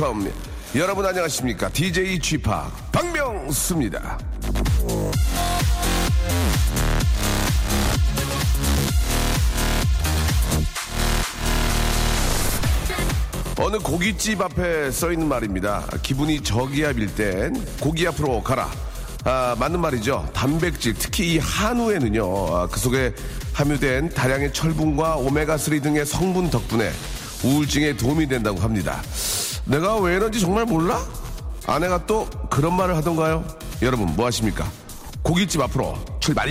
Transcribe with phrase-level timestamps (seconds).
[0.00, 0.32] Wake up.
[0.76, 1.68] 여러분 안녕하십니까?
[1.68, 4.18] DJ 파 박명수입니다.
[13.58, 15.86] 어느 고깃집 앞에 써 있는 말입니다.
[16.02, 18.70] 기분이 저기압일 땐 고기 앞으로 가라.
[19.24, 20.30] 아, 맞는 말이죠.
[20.32, 23.14] 단백질, 특히 이 한우에는요, 아, 그 속에
[23.52, 26.90] 함유된 다량의 철분과 오메가3 등의 성분 덕분에
[27.44, 29.02] 우울증에 도움이 된다고 합니다.
[29.64, 31.00] 내가 왜 이런지 정말 몰라?
[31.66, 33.44] 아내가 또 그런 말을 하던가요?
[33.82, 34.70] 여러분, 뭐 하십니까?
[35.22, 36.50] 고깃집 앞으로 출발!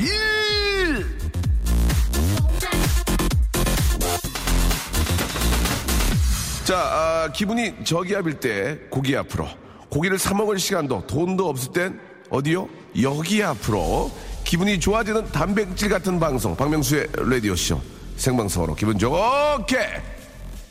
[6.63, 9.47] 자, 아, 기분이 저기압일 때 고기 앞으로.
[9.89, 12.69] 고기를 사 먹을 시간도 돈도 없을 땐 어디요?
[13.01, 14.11] 여기 앞으로.
[14.43, 16.55] 기분이 좋아지는 단백질 같은 방송.
[16.55, 17.81] 박명수의 라디오 쇼.
[18.17, 19.79] 생방송으로 기분 좋게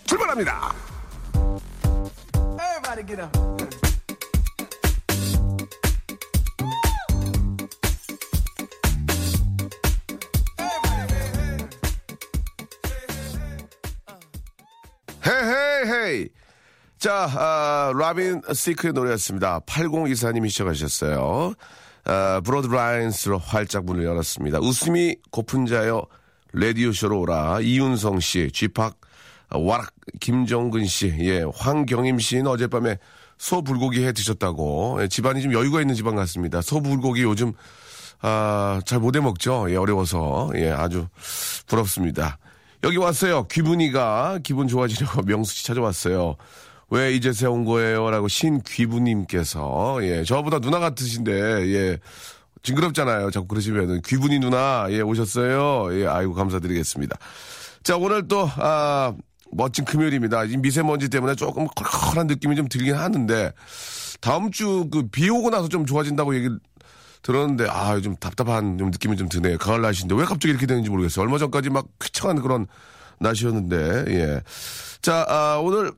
[0.04, 0.87] 출발합니다.
[2.98, 3.30] Everybody get up.
[15.24, 16.28] Hey hey hey.
[16.98, 19.60] 자, 아, 로빈 시크의 노래였습니다.
[19.60, 21.54] 8024님이 시작하셨어요.
[22.04, 24.58] 아, Blurred Lines로 활짝 문을 열었습니다.
[24.58, 26.04] 웃음이 고픈 자여
[26.52, 27.60] 레디오쇼로 오라.
[27.60, 29.07] 이윤성 씨, 쥐팍, 아,
[29.50, 32.98] 와락, 김정근 씨, 예, 황경임 씨는 어젯밤에
[33.38, 34.98] 소 불고기 해 드셨다고.
[35.02, 36.60] 예, 집안이 좀 여유가 있는 집안 같습니다.
[36.60, 37.52] 소 불고기 요즘,
[38.20, 39.66] 아, 잘 못 해 먹죠.
[39.70, 40.50] 예, 어려워서.
[40.56, 41.06] 예, 아주
[41.66, 42.38] 부럽습니다.
[42.84, 43.46] 여기 왔어요.
[43.48, 46.36] 귀분이가 기분 좋아지려고 명수 씨 찾아왔어요.
[46.90, 48.10] 왜 이제서 온 거예요?
[48.10, 51.32] 라고 신귀분님께서, 예, 저보다 누나 같으신데,
[51.74, 51.98] 예,
[52.62, 53.30] 징그럽잖아요.
[53.30, 54.02] 자꾸 그러시면은.
[54.02, 56.00] 귀분이 누나, 예, 오셨어요.
[56.00, 57.16] 예, 아이고, 감사드리겠습니다.
[57.82, 59.12] 자, 오늘 또, 아,
[59.52, 60.44] 멋진 금요일입니다.
[60.44, 63.52] 이 미세먼지 때문에 조금 컬컬한 느낌이 좀 들긴 하는데,
[64.20, 66.58] 다음 주 그 비 오고 나서 좀 좋아진다고 얘기를
[67.22, 69.58] 들었는데, 아, 좀 답답한 좀 느낌이 좀 드네요.
[69.58, 71.22] 가을 날씨인데, 왜 갑자기 이렇게 되는지 모르겠어요.
[71.24, 72.66] 얼마 전까지 막 쾌청한 그런
[73.20, 74.42] 날씨였는데, 예.
[75.02, 75.92] 자, 아, 오늘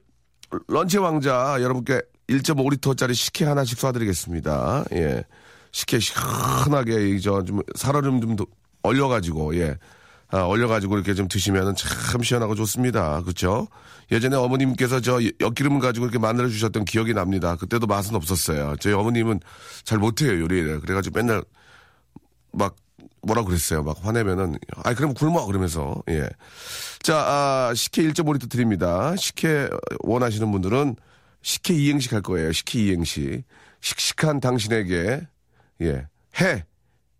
[0.69, 4.93] 런치 왕자 여러분께 1.5리터짜리 식혜 하나씩 쏴드리겠습니다.
[4.97, 5.25] 예.
[5.73, 8.47] 식혜 시원하게, 이 저, 좀, 살얼음 좀더
[8.83, 9.77] 얼려가지고, 예.
[10.33, 13.23] 아, 얼려가지고 이렇게 좀 드시면은 참 시원하고 좋습니다.
[13.23, 13.67] 그쵸?
[14.13, 17.57] 예전에 어머님께서 저 엿기름 가지고 이렇게 만들어 주셨던 기억이 납니다.
[17.57, 18.77] 그때도 맛은 없었어요.
[18.81, 19.41] 저희 어머님은
[19.85, 20.81] 잘 못해요, 요리를.
[20.81, 21.43] 그래가지고 맨날
[22.53, 22.77] 막
[23.23, 23.83] 뭐라 그랬어요.
[23.83, 25.45] 막 화내면은, 아이, 그럼 굶어!
[25.47, 26.29] 그러면서, 예.
[27.03, 29.15] 자, 아, 식혜 1.5리터 드립니다.
[29.17, 29.69] 식혜
[30.01, 30.97] 원하시는 분들은
[31.43, 32.53] 식혜 이행시 갈 거예요.
[32.53, 33.45] 식혜 이행시.
[33.81, 35.21] 씩씩한 당신에게,
[35.83, 36.07] 예.
[36.41, 36.65] 해.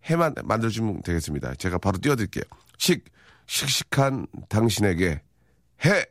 [0.05, 1.55] 해만 만들어주면 되겠습니다.
[1.55, 2.43] 제가 바로 띄워드릴게요.
[2.81, 3.05] 식,
[3.45, 5.21] 씩씩한 당신에게
[5.85, 6.05] 해.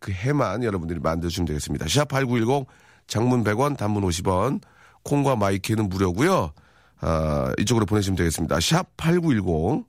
[0.00, 1.86] 그 해만 여러분들이 만들어주면 되겠습니다.
[1.88, 2.66] 샵 8910
[3.06, 4.60] 장문 100원, 단문 50원,
[5.04, 6.52] 콩과 my K는 무료고요
[7.00, 8.58] 아, 이쪽으로 보내시면 되겠습니다.
[8.58, 9.86] 샵 8910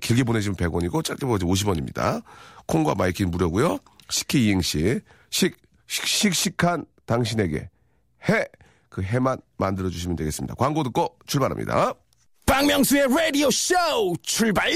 [0.00, 2.22] 길게 보내시면 100원이고 짧게 보내시면 50원입니다.
[2.66, 5.56] 콩과 my K는 무료고요 식혜 이행시 식,
[5.86, 7.68] 식, 씩씩한 당신에게
[8.30, 8.46] 해.
[8.88, 10.54] 그 해만 만들어 주시면 되겠습니다.
[10.54, 11.92] 광고 듣고 출발합니다.
[12.46, 14.70] 박명수의 라디오쇼 출발.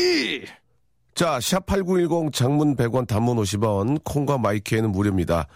[1.14, 5.46] 자, 샵8910 장문 100원, 단문 50원, 콩과 my K는 무료입니다.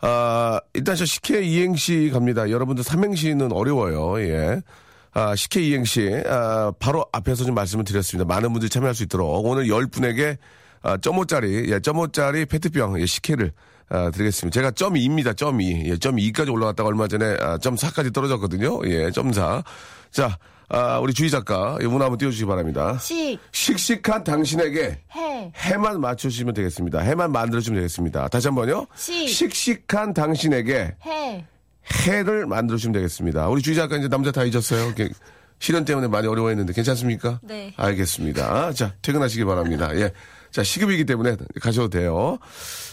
[0.00, 2.50] 아, 일단 저 식혜 이행시 갑니다.
[2.50, 4.20] 여러분들 삼행시는 어려워요.
[4.22, 4.62] 예.
[5.14, 8.26] 아, 식혜 이행시, 아, 바로 앞에서 좀 말씀을 드렸습니다.
[8.26, 10.38] 많은 분들이 참여할 수 있도록 오늘 10분에게
[10.82, 13.52] 아, 점오짜리, 예, 점오짜리 페트병, 예, 식혜를
[13.88, 14.54] 아, 드리겠습니다.
[14.54, 15.36] 제가 점 2입니다.
[15.36, 15.90] 점 2.
[15.90, 18.80] 예, 점 2까지 올라갔다가 얼마 전에 아, 점 4까지 떨어졌거든요.
[18.86, 19.62] 예, 점 4.
[20.10, 20.38] 자,
[20.72, 22.96] 아, 우리 주희 작가, 예, 문 한번 띄워주시기 바랍니다.
[22.98, 27.00] 식, 씩씩한 당신에게 해, 해만 맞춰주시면 되겠습니다.
[27.00, 28.28] 해만 만들어주면 되겠습니다.
[28.28, 28.86] 다시 한 번요.
[28.96, 29.28] 식.
[29.28, 31.46] 씩씩한 당신에게 해.
[32.06, 33.48] 해를 만들어주면 되겠습니다.
[33.48, 34.94] 우리 주희 작가 이제 남자 다 잊었어요.
[35.58, 37.38] 실현 때문에 많이 어려워했는데 괜찮습니까?
[37.42, 37.74] 네.
[37.76, 38.72] 알겠습니다.
[38.72, 39.94] 자, 퇴근하시기 바랍니다.
[39.96, 40.10] 예.
[40.50, 42.38] 자, 시급이기 때문에 가셔도 돼요.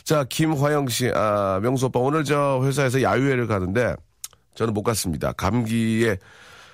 [0.04, 3.96] 자, 김화영 씨, 아, 명수 오빠 오늘 저 회사에서 야유회를 가는데
[4.56, 5.32] 저는 못 갔습니다.
[5.32, 6.18] 감기에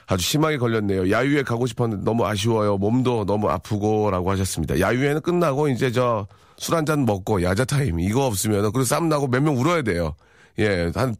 [0.07, 1.10] 아주 심하게 걸렸네요.
[1.12, 2.78] 야유회 가고 싶었는데 너무 아쉬워요.
[2.78, 4.80] 몸도 너무 아프고라고 하셨습니다.
[4.80, 9.28] 야유회는 끝나고 이제 저 술 한 잔 먹고 야자 타임 이거 없으면 그리고 쌈 나고
[9.28, 10.16] 몇 명 울어야 돼요.
[10.60, 11.16] 예, 한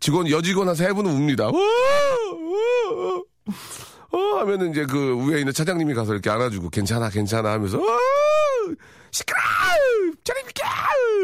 [0.00, 1.48] 직원 여직원 한 세 분은 웁니다.
[4.12, 7.82] 어 하면은 이제 그 위에 있는 차장님이 가서 이렇게 안아주고 괜찮아 괜찮아 하면서 어,
[9.12, 9.38] 시끄러!
[10.24, 10.64] 저리 비켜!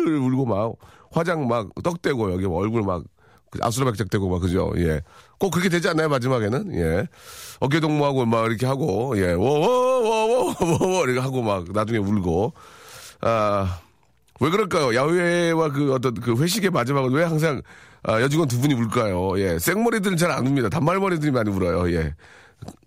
[0.06, 0.72] 울고 막
[1.10, 3.02] 화장 막 떡대고 여기 얼굴 막
[3.60, 4.72] 아수라백작되고 막 그죠?
[4.76, 5.00] 예.
[5.38, 6.74] 꼭 그렇게 되지 않나요 마지막에는?
[6.74, 7.06] 예.
[7.60, 9.32] 어깨 동무하고 막 이렇게 하고 예.
[9.32, 12.52] 워워워워워워 이렇게 하고 막 나중에 울고
[13.22, 13.80] 아.
[14.38, 14.94] 왜 그럴까요?
[14.94, 17.62] 야외와 그 어떤 그 회식의 마지막은 왜 항상
[18.02, 19.38] 아, 여직원 두 분이 울까요?
[19.40, 19.58] 예.
[19.58, 20.68] 생머리들은 잘 안 웁니다.
[20.68, 21.90] 단발머리들이 많이 울어요.
[21.96, 22.14] 예.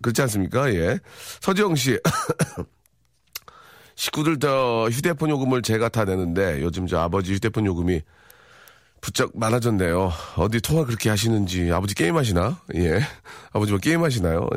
[0.00, 0.72] 그렇지 않습니까?
[0.74, 1.00] 예.
[1.40, 1.98] 서지영 씨.
[3.96, 8.00] 식구들 저 휴대폰 요금을 제가 다 내는데 요즘 저 아버지 휴대폰 요금이
[9.00, 10.12] 부쩍 많아졌네요.
[10.36, 12.60] 어디 통화 그렇게 하시는지 아버지 게임 하시나?
[12.74, 13.00] 예.
[13.52, 14.48] 아버지 뭐 게임 하시나요?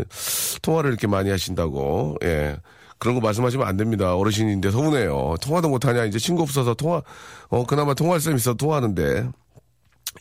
[0.61, 2.17] 통화를 이렇게 많이 하신다고.
[2.23, 2.57] 예.
[2.97, 4.15] 그런 거 말씀하시면 안 됩니다.
[4.15, 5.35] 어르신인데 서운해요.
[5.41, 6.05] 통화도 못하냐?
[6.05, 7.01] 이제 친구 없어서 통화,
[7.49, 9.29] 어, 그나마 통화할 사람 있어 통화하는데.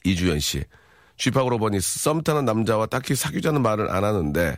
[0.04, 0.64] 이주연 씨.
[1.16, 4.56] 쥐팍으로 보니 썸 타는 남자와 딱히 사귀자는 말을 안 하는데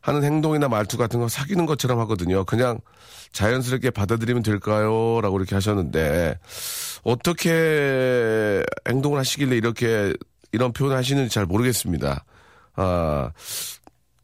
[0.00, 2.44] 하는 행동이나 말투 같은 거 사귀는 것처럼 하거든요.
[2.44, 2.80] 그냥
[3.32, 5.20] 자연스럽게 받아들이면 될까요?
[5.20, 6.38] 라고 이렇게 하셨는데
[7.02, 10.12] 어떻게 행동을 하시길래 이렇게
[10.52, 12.24] 이런 표현을 하시는지 잘 모르겠습니다.
[12.76, 13.30] 아,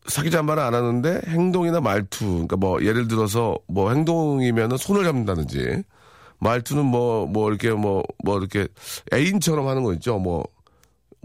[0.07, 5.83] 사귀자는 말은 안 하는데 행동이나 말투, 그러니까 뭐 예를 들어서 뭐 행동이면은 손을 잡는다든지
[6.39, 8.69] 말투는 뭐, 뭐 이렇게 뭐, 뭐 이렇게
[9.13, 10.19] 애인처럼 하는 거 있죠.
[10.19, 10.45] 뭐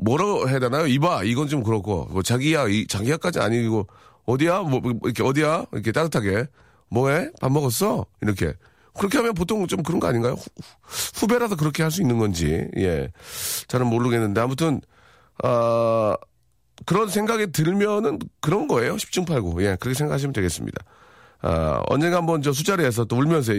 [0.02, 0.88] 뭐라고 해야 되나요?
[0.88, 3.86] 이봐, 이건 좀 그렇고, 뭐 자기야, 이, 자기야까지 아니고,
[4.30, 4.60] 어디야?
[4.62, 5.66] 뭐, 뭐, 이렇게 어디야?
[5.72, 6.46] 이렇게 따뜻하게.
[6.90, 7.32] 뭐해?
[7.42, 8.06] 밥 먹었어?
[8.22, 8.54] 이렇게.
[8.98, 10.36] 그렇게 하면 보통 좀 그런 거 아닌가요?
[11.16, 13.12] 후, 배라도 그렇게 할 수 있는 건지, 예.
[13.68, 14.82] 잘은 모르겠는데, 아무튼,
[15.44, 16.16] 아,
[16.86, 18.96] 그런 생각이 들면은 그런 거예요.
[18.96, 19.62] 10중 8구.
[19.64, 20.84] 예, 그렇게 생각하시면 되겠습니다.
[21.42, 23.54] 아, 언젠가 한번 저 술자리에서 또 울면서,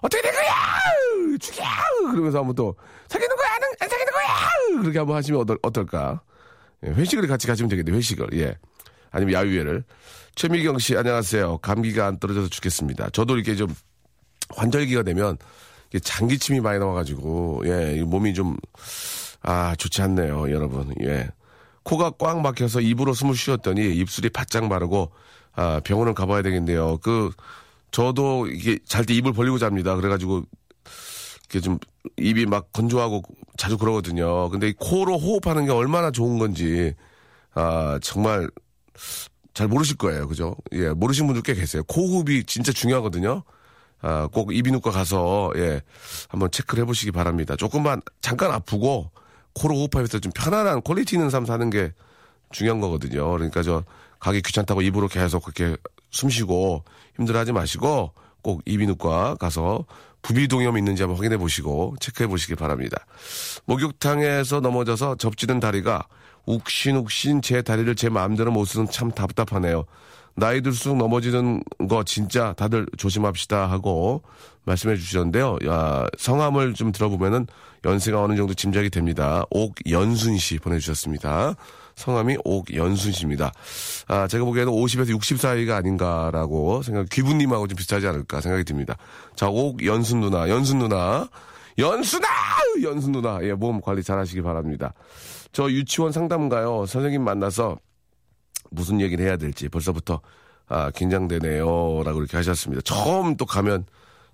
[0.00, 1.38] 어떻게 된 거야!
[1.40, 1.64] 죽여!
[2.12, 2.76] 그러면서 한번 또,
[3.08, 3.48] 사귀는 거야!
[3.48, 4.80] 안, 안 사귀는 거야!
[4.82, 6.20] 그렇게 한번 하시면 어떨, 어떨까?
[6.86, 8.28] 예, 회식을 같이 가시면 되겠네요, 회식을.
[8.34, 8.56] 예.
[9.14, 9.84] 아니면 야유회를.
[10.34, 11.58] 최미경 씨, 안녕하세요.
[11.58, 13.10] 감기가 안 떨어져서 죽겠습니다.
[13.10, 13.72] 저도 이렇게 좀
[14.50, 15.38] 환절기가 되면
[16.02, 18.56] 장기침이 많이 나와가지고, 예, 몸이 좀,
[19.42, 20.92] 아, 좋지 않네요, 여러분.
[21.02, 21.28] 예.
[21.84, 25.12] 코가 꽉 막혀서 입으로 숨을 쉬었더니 입술이 바짝 마르고,
[25.52, 26.98] 아, 병원을 가봐야 되겠네요.
[26.98, 27.30] 그,
[27.92, 29.94] 저도 이게 잘 때 입을 벌리고 잡니다.
[29.94, 30.42] 그래가지고,
[31.48, 31.78] 이게 좀
[32.16, 33.22] 입이 막 건조하고
[33.56, 34.48] 자주 그러거든요.
[34.50, 36.94] 근데 이 코로 호흡하는 게 얼마나 좋은 건지,
[37.54, 38.50] 아, 정말
[39.54, 40.26] 잘 모르실 거예요.
[40.28, 40.56] 그죠?
[40.72, 41.82] 예, 모르신 분들 꽤 계세요.
[41.84, 43.42] 코호흡이 진짜 중요하거든요.
[44.00, 45.80] 아, 꼭 이비인후과 가서, 예,
[46.28, 47.56] 한번 체크를 해보시기 바랍니다.
[47.56, 49.10] 조금만, 잠깐 아프고,
[49.54, 51.92] 코로 호흡하면서 좀 편안한 quality 있는 삶 사는 게
[52.50, 53.30] 중요한 거거든요.
[53.30, 53.84] 그러니까 저,
[54.18, 55.76] 가기 귀찮다고 입으로 계속 그렇게
[56.10, 56.84] 숨 쉬고
[57.16, 58.12] 힘들어 하지 마시고,
[58.42, 59.86] 꼭 이비인후과 가서
[60.20, 63.06] 부비동염 있는지 한번 확인해 보시고 체크해 보시기 바랍니다.
[63.66, 66.06] 목욕탕에서 넘어져서 접지는 다리가
[66.46, 69.84] 욱신욱신 제 다리를 제 마음대로 못 쓰는 참 답답하네요.
[70.36, 74.22] 나이 들수록 넘어지는 거 진짜 다들 조심합시다 하고
[74.64, 75.58] 말씀해 주셨는데요.
[75.66, 77.46] 야, 성함을 좀 들어보면은
[77.84, 79.44] 연세가 어느 정도 짐작이 됩니다.
[79.50, 81.54] 옥연순 씨 보내주셨습니다.
[81.94, 83.52] 성함이 옥연순 씨입니다.
[84.08, 88.96] 아, 제가 보기에는 50에서 60 사이가 아닌가라고 생각, 귀부님하고 좀 비슷하지 않을까 생각이 듭니다.
[89.36, 91.28] 자, 옥연순 누나, 연순 누나,
[91.78, 92.28] 연순아!
[92.82, 94.92] 연순 누나, 예, 몸 관리 잘 하시기 바랍니다.
[95.54, 96.84] 저 유치원 상담가요.
[96.84, 97.78] 선생님 만나서
[98.70, 100.20] 무슨 얘기를 해야 될지 벌써부터
[100.66, 102.02] 아, 긴장되네요.
[102.04, 102.82] 라고 이렇게 하셨습니다.
[102.84, 103.86] 처음 또 가면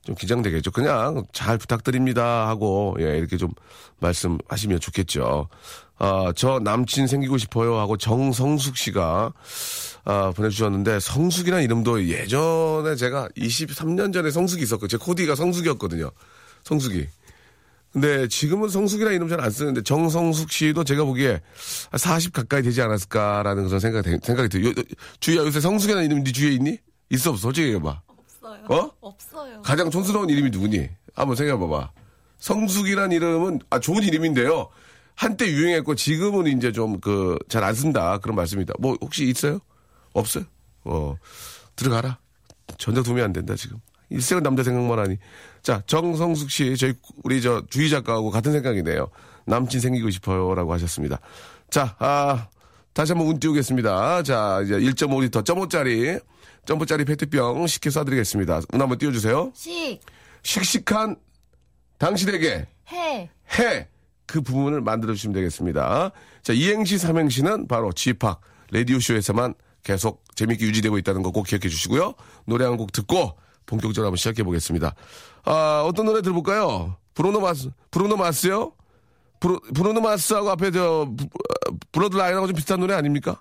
[0.02, 0.70] 좀 긴장되겠죠.
[0.70, 3.50] 그냥 잘 부탁드립니다 하고 예, 이렇게 좀
[3.98, 5.48] 말씀하시면 좋겠죠.
[5.98, 9.34] 아, 저 남친 생기고 싶어요 하고 정성숙 씨가
[10.04, 16.10] 아, 보내주셨는데 성숙이라는 이름도 예전에 제가 23년 전에 성숙이 있었고 제 코디가 성숙이었거든요.
[16.64, 17.06] 성숙이.
[17.92, 21.40] 근데 지금은 성숙이라는 이름 잘 안 쓰는데 정성숙 씨도 제가 보기에
[21.96, 24.72] 40 가까이 되지 않았을까라는 그런 생각이, 생각이 들어요.
[25.18, 26.78] 주희야 요새 성숙이라는 이름 네 주위에 있니?
[27.10, 27.42] 있어 없어?
[27.42, 28.02] 솔직히 해봐.
[28.06, 28.64] 없어요.
[28.68, 28.90] 어?
[29.00, 29.62] 없어요.
[29.62, 30.88] 가장 촌스러운 이름이 누구니?
[31.14, 31.90] 한번 생각해봐봐.
[32.38, 34.68] 성숙이란 이름은 아 좋은 이름인데요.
[35.16, 38.74] 한때 유행했고 지금은 이제 좀 그 잘 안 쓴다 그런 말씀입니다.
[38.78, 39.58] 뭐 혹시 있어요?
[40.12, 40.44] 없어요?
[40.84, 41.16] 어
[41.76, 42.18] 들어가라.
[42.78, 43.78] 전혀 도움이 안 된다 지금.
[44.10, 45.18] 일생은 남자 생각만 하니.
[45.62, 49.08] 자 정성숙 씨 저희 우리 저 주희 작가하고 같은 생각이네요.
[49.46, 51.18] 남친 생기고 싶어요 라고 하셨습니다.
[51.70, 52.48] 자 아.
[52.92, 54.24] 다시 한번 운 띄우겠습니다.
[54.24, 56.20] 자, 이제 1.5리터, 0.5짜리,
[56.66, 58.64] 점프짜리 페트병 쉽게 쏴드리겠습니다.
[58.74, 59.52] 운 한번 띄워주세요.
[59.54, 60.00] 식,
[60.42, 61.14] 씩씩한
[61.98, 63.88] 당신에게 해, 해!
[64.26, 66.10] 그 부분을 만들어주시면 되겠습니다.
[66.42, 68.40] 자, 이행시, 삼행시는 바로 지팍,
[68.72, 72.14] 라디오쇼에서만 계속 재밌게 유지되고 있다는 거 꼭 기억해 주시고요.
[72.46, 73.38] 노래 한 곡 듣고
[73.70, 74.94] 본격적으로 한번 시작해 보겠습니다.
[75.44, 76.96] 아, 어떤 노래 들어볼까요?
[77.14, 78.72] 브루노 마스, 브루노 마스요?
[79.38, 81.08] 브루, 브루노 마스하고 앞에 저,
[81.92, 83.40] Blurred Line하고 좀 비슷한 노래 아닙니까?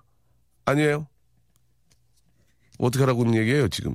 [0.66, 1.08] 아니에요?
[2.78, 3.94] 어떻게 하라고 는 얘기예요, 지금?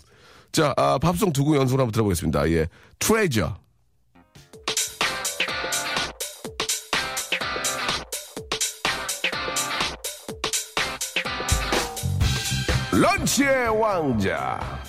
[0.53, 2.51] 자, 아, 팝송 두 곡 연속으로 한번 들어보겠습니다.
[2.51, 2.67] 예.
[2.99, 3.57] Treasure.
[12.93, 14.84] 런치의 왕자.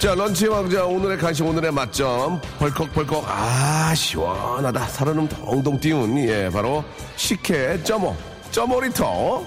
[0.00, 2.40] 자, 런치의 왕자, 오늘의 간식, 오늘의 맛점.
[2.60, 4.86] 벌컥벌컥, 아, 시원하다.
[4.86, 6.84] 살얼음 동동 띄운, 예, 바로
[7.16, 8.14] 식혜 점오,
[8.52, 9.44] 점오리터.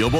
[0.00, 0.18] 여보,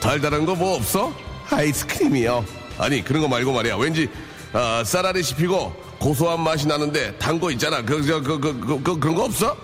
[0.00, 1.12] 달달한 거 뭐 없어?
[1.50, 2.44] 아이스크림이요.
[2.78, 3.76] 아니, 그런 거 말고 말이야.
[3.76, 4.08] 왠지,
[4.52, 7.80] 아, 쌀알이 씹히고 고소한 맛이 나는데 단 거 있잖아.
[7.82, 9.56] 그, 저, 그, 그, 그, 그, 그런 거 없어?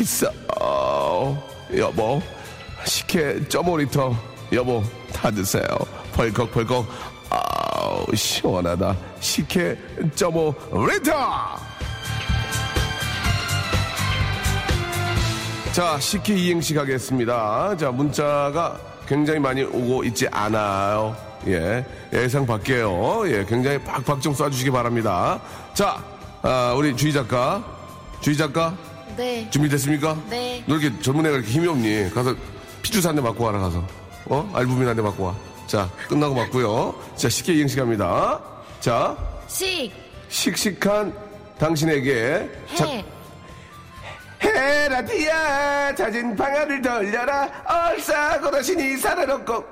[0.00, 0.26] 있어.
[0.58, 2.22] 어, 여보,
[2.86, 4.16] 식혜 점오리터.
[4.54, 4.82] 여보,
[5.22, 5.64] 다 드세요.
[6.14, 6.84] 벌컥벌컥.
[7.30, 8.96] 아우, 시원하다.
[9.20, 9.78] 식혜
[10.16, 11.12] 점오리터!
[15.70, 17.76] 자, 식혜 이행시 가겠습니다.
[17.76, 18.76] 자, 문자가
[19.06, 21.16] 굉장히 많이 오고 있지 않아요.
[21.46, 23.22] 예, 예상 밖에요.
[23.26, 25.40] 예, 굉장히 팍팍 좀 쏴주시기 바랍니다.
[25.72, 26.02] 자,
[26.42, 27.62] 아, 우리 주희 작가.
[28.20, 28.74] 주희 작가,
[29.16, 29.48] 네.
[29.50, 30.16] 준비됐습니까?
[30.30, 30.64] 네.
[30.66, 32.10] 너 이렇게 젊은 애가 이렇게 힘이 없니?
[32.12, 32.34] 가서
[32.82, 34.01] 피주사 한대 맞고 와라, 가서.
[34.26, 34.50] 어?
[34.54, 35.34] 알부민 한대 맞고 와.
[35.66, 36.94] 자, 끝나고 맞고요.
[37.16, 38.40] 자, 식혜 이행시 갑니다.
[38.80, 39.16] 자,
[39.48, 39.92] 식,
[40.28, 41.12] 씩씩한
[41.58, 42.50] 당신에게.
[42.74, 43.04] 자, 해,
[44.44, 47.48] 헤라디야 잦은 방아를 돌려라
[47.94, 49.64] 얼싸고러시니 살아놓고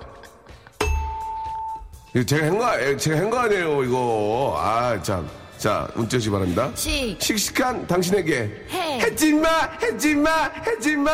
[2.14, 8.66] 이거 제가 한 거, 제가 한 거 아니에요 이거 아참자 주시 바랍니다 식, 씩씩한 당신에게
[8.70, 9.00] 해.
[9.00, 9.48] 해지마
[9.82, 10.30] 해지마
[10.64, 11.10] 해지마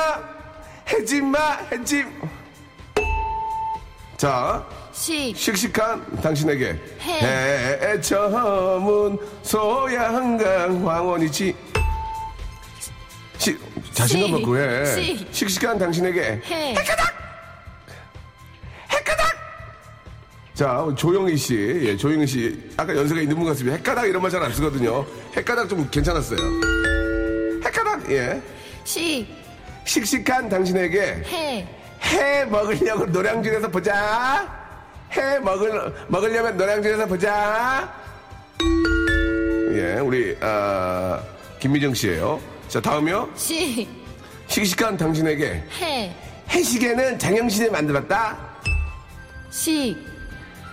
[0.89, 1.39] 해지마
[1.73, 2.05] 해지
[4.17, 7.81] 자 식, 씩씩한 당신에게 해.
[7.83, 11.55] 해 저문 소양강 황원이지.
[13.37, 13.59] 시,
[13.93, 14.33] 자신감 시.
[14.33, 14.87] 갖고 해.
[14.87, 15.27] 시.
[15.31, 16.75] 씩씩한 당신에게 해,
[20.55, 21.55] 자 조영희 씨.
[21.85, 22.71] 예, 조영희 씨.
[22.79, 23.77] 아까 연세가 있는 분 같습니다.
[23.77, 25.05] 헷가닥 이런 말 잘 안 쓰거든요.
[25.37, 26.39] 헷가닥 좀 괜찮았어요.
[27.63, 28.11] 헷가닥!
[28.11, 28.41] 예.
[28.85, 29.27] 식,
[29.85, 31.69] 씩씩한 당신에게 해,
[32.07, 34.47] 해 먹으려고 노량진에서 보자.
[35.13, 37.93] 해 먹을 먹으려면 노량진에서 보자.
[39.75, 41.21] 예, 우리 아,
[41.59, 42.41] 김미정 씨예요.
[42.69, 43.29] 자 다음이요.
[43.37, 43.89] 식,
[44.49, 46.15] 씩씩한 당신에게 해,
[46.51, 48.37] 해시계는 장영신이 만들었다.
[49.51, 49.97] 식,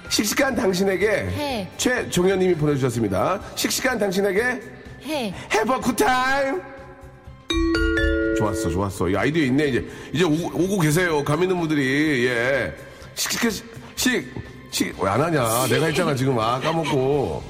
[0.10, 1.70] 씩씩한 당신에게 해.
[1.78, 3.40] 최종현님이 보내주셨습니다.
[3.56, 4.62] 씩씩한 당신에게
[5.04, 6.73] 해, have a good time.
[8.38, 9.10] 좋았어, 좋았어.
[9.10, 9.86] 이 아이디어 있네, 이제.
[10.12, 11.24] 이제 오, 고 계세요.
[11.24, 12.74] 감 있는 분들이, 예.
[13.16, 13.64] 식, 식,
[13.96, 14.34] 식,
[14.72, 15.68] 식, 왜 안 하냐.
[15.70, 16.40] 내가 했잖아, 지금.
[16.40, 17.44] 아, 까먹고.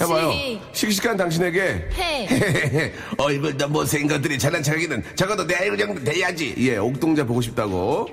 [0.00, 0.32] 해봐요.
[0.72, 0.90] 식.
[0.92, 1.88] 씩씩한 당신에게.
[1.94, 2.92] 해.
[3.18, 6.54] 얼굴도 못생긴 것들이 잘난 척하기는 적어도 내 아이로 정도 돼야지.
[6.58, 8.08] 예, 옥동자 보고 싶다고.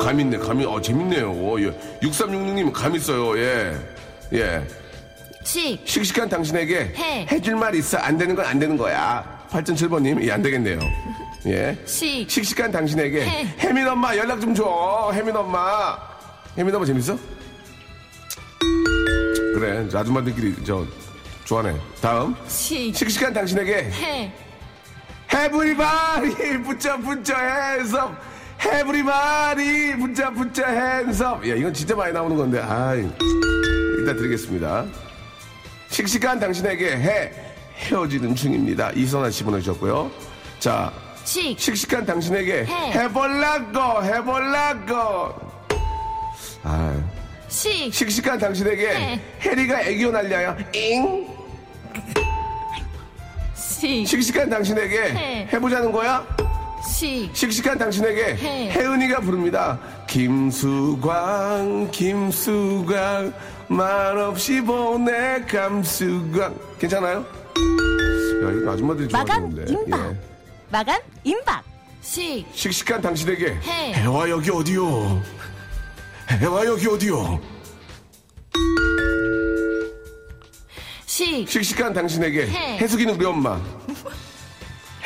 [0.00, 1.60] 감 있네, 감이, 어, 재밌네요.
[1.60, 1.72] 예.
[2.02, 3.74] 6366님 감 있어요, 예.
[4.34, 4.62] 예.
[5.44, 7.26] 식, 씩씩한 당신에게 해.
[7.30, 7.98] 해줄 말 있어.
[7.98, 9.33] 안 되는 건 안 되는 거야.
[9.54, 10.80] 8007번님, 예, 안 되겠네요.
[11.46, 11.78] 예.
[11.86, 13.54] 식, 씩씩한 당신에게 해.
[13.60, 15.10] 혜민 엄마 연락 좀 줘.
[15.14, 15.96] 혜민 엄마.
[16.58, 17.16] 혜민 엄마 재밌어?
[19.54, 20.84] 그래, 저 아줌마들끼리 저
[21.44, 21.78] 좋아하네.
[22.00, 22.34] 다음.
[22.48, 24.32] 식, 씩씩한 당신에게 해,
[25.32, 27.38] 해브리바리 붙자 붙자
[27.76, 28.16] 핸섭
[28.64, 34.86] 해브리바리 붙자 붙자 핸섭 야 이건 진짜 많이 나오는 건데 아이 이따 드리겠습니다
[35.88, 37.32] 씩씩한 당신에게 해
[37.78, 40.10] 헤어지는 중입니다 이선아 씨 보내주셨고요
[40.58, 40.92] 자
[41.24, 42.92] 식, 씩씩한 당신에게 해.
[42.92, 45.34] 해볼라고 해볼라고
[46.62, 47.02] 아
[47.48, 49.20] 식, 씩씩한 당신에게 해.
[49.40, 51.26] 해리가 애교 날려요 잉
[53.54, 55.48] 식, 씩씩한 당신에게 해.
[55.52, 56.24] 해보자는 거야
[56.86, 58.70] 식, 씩씩한 당신에게 해.
[58.70, 59.78] 혜은이가 부릅니다.
[60.06, 63.32] 김수광, 김수광,
[63.68, 66.54] 말없이 보내 감수광.
[66.78, 67.24] 괜찮아요?
[68.44, 69.72] 야, 이거 아줌마들이 마감 좋아하는데.
[69.72, 70.10] 임박.
[70.10, 70.16] 예.
[70.70, 71.64] 마감 임박.
[72.02, 73.94] 식, 씩씩한 당신에게 해.
[73.94, 75.22] 해와 여기 어디요?
[76.28, 77.40] 해와 여기 어디요?
[81.06, 82.78] 식, 씩씩한 당신에게 해.
[82.78, 83.60] 해숙이는 우리 엄마.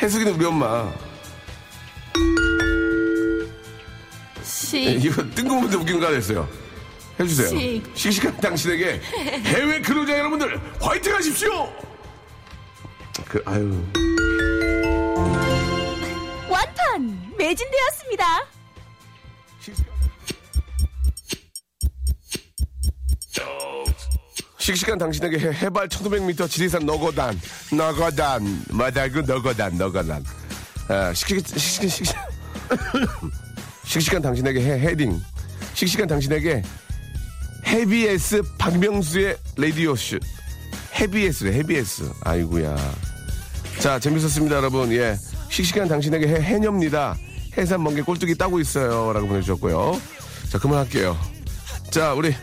[0.01, 0.91] 해숙이는 우리 엄마.
[4.35, 6.47] 예, 식, 이거 뜬금없는데 웃기는 거 하나 했어요.
[7.19, 7.47] 해주세요.
[7.49, 7.83] 씩.
[7.93, 9.01] 씩씩한 당신에게
[9.45, 11.71] 해외 근로자 여러분들 화이팅 하십시오!
[13.27, 13.83] 그, 아유.
[16.49, 18.45] 완판 매진되었습니다.
[24.57, 27.39] 씩씩한 당신에게 해, 해발 1500m 지리산 너거단,
[27.75, 30.23] 너거단, 마달그 너거단, 너거단.
[30.89, 32.15] 아, 씩씩, 씩씩, 씩씩.
[33.85, 35.19] 씩씩한 당신에게 해, 헤딩.
[35.73, 36.61] 씩씩한 당신에게
[37.65, 40.19] 헤비에스 박명수의 라디오쇼.
[40.99, 42.11] 헤비에스래, 헤비에스.
[42.21, 42.75] 아이구야.
[43.79, 44.91] 자, 재밌었습니다, 여러분.
[44.91, 45.15] 예.
[45.49, 47.15] 씩씩한 당신에게 해, 해녀입니다.
[47.57, 49.13] 해산 멍게 꼴뚜기 따고 있어요.
[49.13, 49.99] 라고 보내주셨고요.
[50.51, 51.17] 자, 그만할게요.
[51.89, 52.33] 자, 우리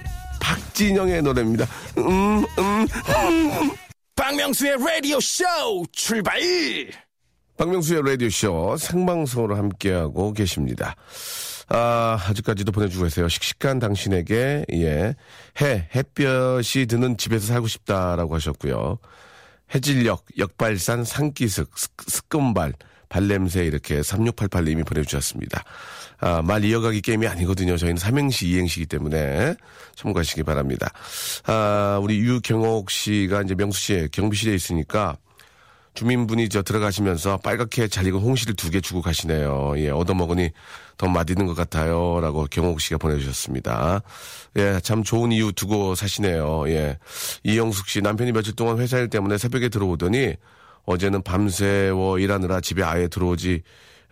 [0.40, 1.66] 박진영의 노래입니다.
[1.98, 2.86] 음, 음,
[4.14, 5.44] 박명수의 라디오 쇼
[5.92, 6.40] 출발
[7.58, 10.96] 박명수의 라디오 쇼 생방송으로 함께하고 계십니다.
[11.68, 13.28] 아, 아직까지도 보내주고 계세요.
[13.28, 15.14] 씩씩한 당신에게, 예.
[15.60, 18.98] 해, 햇볕이 드는 집에서 살고 싶다라고 하셨고요.
[19.74, 22.72] 해질녘, 역발산, 산기슭, 습- 습금발,
[23.08, 25.62] 발냄새 이렇게 3688님이 보내주셨습니다.
[26.18, 27.76] 아, 말 이어가기 게임이 아니거든요.
[27.76, 29.54] 저희는 삼행시, 이행시이기 때문에
[29.94, 30.90] 참고하시기 바랍니다.
[31.44, 35.16] 아, 우리 유경옥 씨가 이제 명수 씨 경비실에 있으니까
[35.96, 39.74] 주민분이 저 들어가시면서 빨갛게 잘 익은 홍시를 두 개 주고 가시네요.
[39.78, 40.50] 예, 얻어먹으니
[40.98, 42.20] 더 맛있는 것 같아요.
[42.20, 44.02] 라고 경옥 씨가 보내주셨습니다.
[44.56, 46.68] 예, 참 좋은 이유 두고 사시네요.
[46.68, 46.98] 예.
[47.44, 50.34] 이영숙 씨, 남편이 며칠 동안 회사 일 때문에 새벽에 들어오더니
[50.84, 53.62] 어제는 밤새워 일하느라 집에 아예 들어오지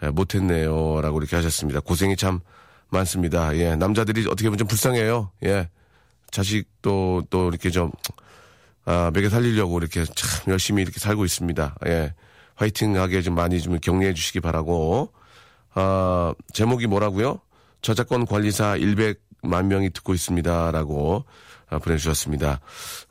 [0.03, 1.01] 예, 못했네요.
[1.03, 1.81] 라고 이렇게 하셨습니다.
[1.81, 2.41] 고생이 참
[2.89, 3.55] 많습니다.
[3.57, 5.31] 예, 남자들이 어떻게 보면 좀 불쌍해요.
[5.45, 5.69] 예.
[6.31, 7.93] 자식도 또 이렇게 좀
[8.87, 11.77] 아, 먹여 살리려고 이렇게 참 열심히 이렇게 살고 있습니다.
[11.87, 12.15] 예.
[12.57, 15.13] 화이팅 하게 좀 많이 좀 격려해 주시기 바라고.
[15.75, 17.41] 아, 제목이 뭐라고요?
[17.83, 20.71] 저작권 관리사 100만 명이 듣고 있습니다.
[20.71, 21.25] 라고
[21.69, 22.61] 아, 보내주셨습니다.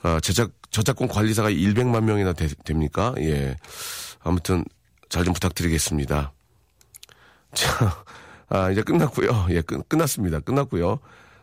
[0.03, 3.13] 아, 제작, 저작권 관리사가 100만 명이나 되- 됩니까?
[3.19, 3.57] 예.
[4.23, 4.63] 아무튼
[5.09, 6.31] 잘 좀 부탁드리겠습니다.
[7.53, 8.03] 자,
[8.49, 9.47] 아, 이제 끝났고요.
[9.49, 10.39] 예, 끝, 끝났습니다.
[10.39, 10.99] 끝났고요.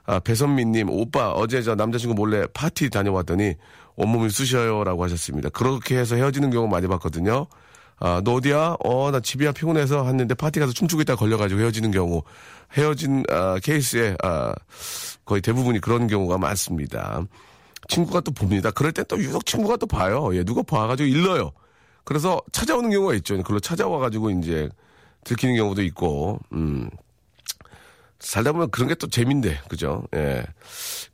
[0.06, 3.54] 아, 배선미님, 오빠, 어제 저 남자친구 몰래 파티 다녀왔더니
[3.96, 5.48] 온몸이 쑤셔요라고 하셨습니다.
[5.50, 7.46] 그렇게 해서 헤어지는 경우 많이 봤거든요.
[7.98, 8.76] 아, 너 어디야?
[8.82, 12.22] 어, 나 집이야 피곤해서 했는데 파티 가서 춤추고 있다 걸려가지고 헤어지는 경우.
[12.72, 14.54] 헤어진, 아, 케이스에, 아,
[15.26, 17.22] 거의 대부분이 그런 경우가 많습니다.
[17.88, 18.70] 친구가 또 봅니다.
[18.70, 20.30] 그럴 땐 또 유독 친구가 또 봐요.
[20.34, 21.52] 예, 누가 봐가지고 일러요.
[22.04, 23.36] 그래서 찾아오는 경우가 있죠.
[23.38, 24.68] 그걸로 찾아와가지고 이제
[25.24, 26.88] 들키는 경우도 있고, 음.
[28.20, 30.04] 살다 보면 그런 게 또 재민데, 그죠?
[30.14, 30.44] 예.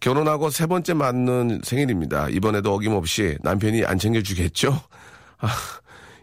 [0.00, 2.28] 결혼하고 세 번째 맞는 생일입니다.
[2.30, 4.80] 이번에도 어김없이 남편이 안 챙겨주겠죠?
[5.38, 5.48] 아,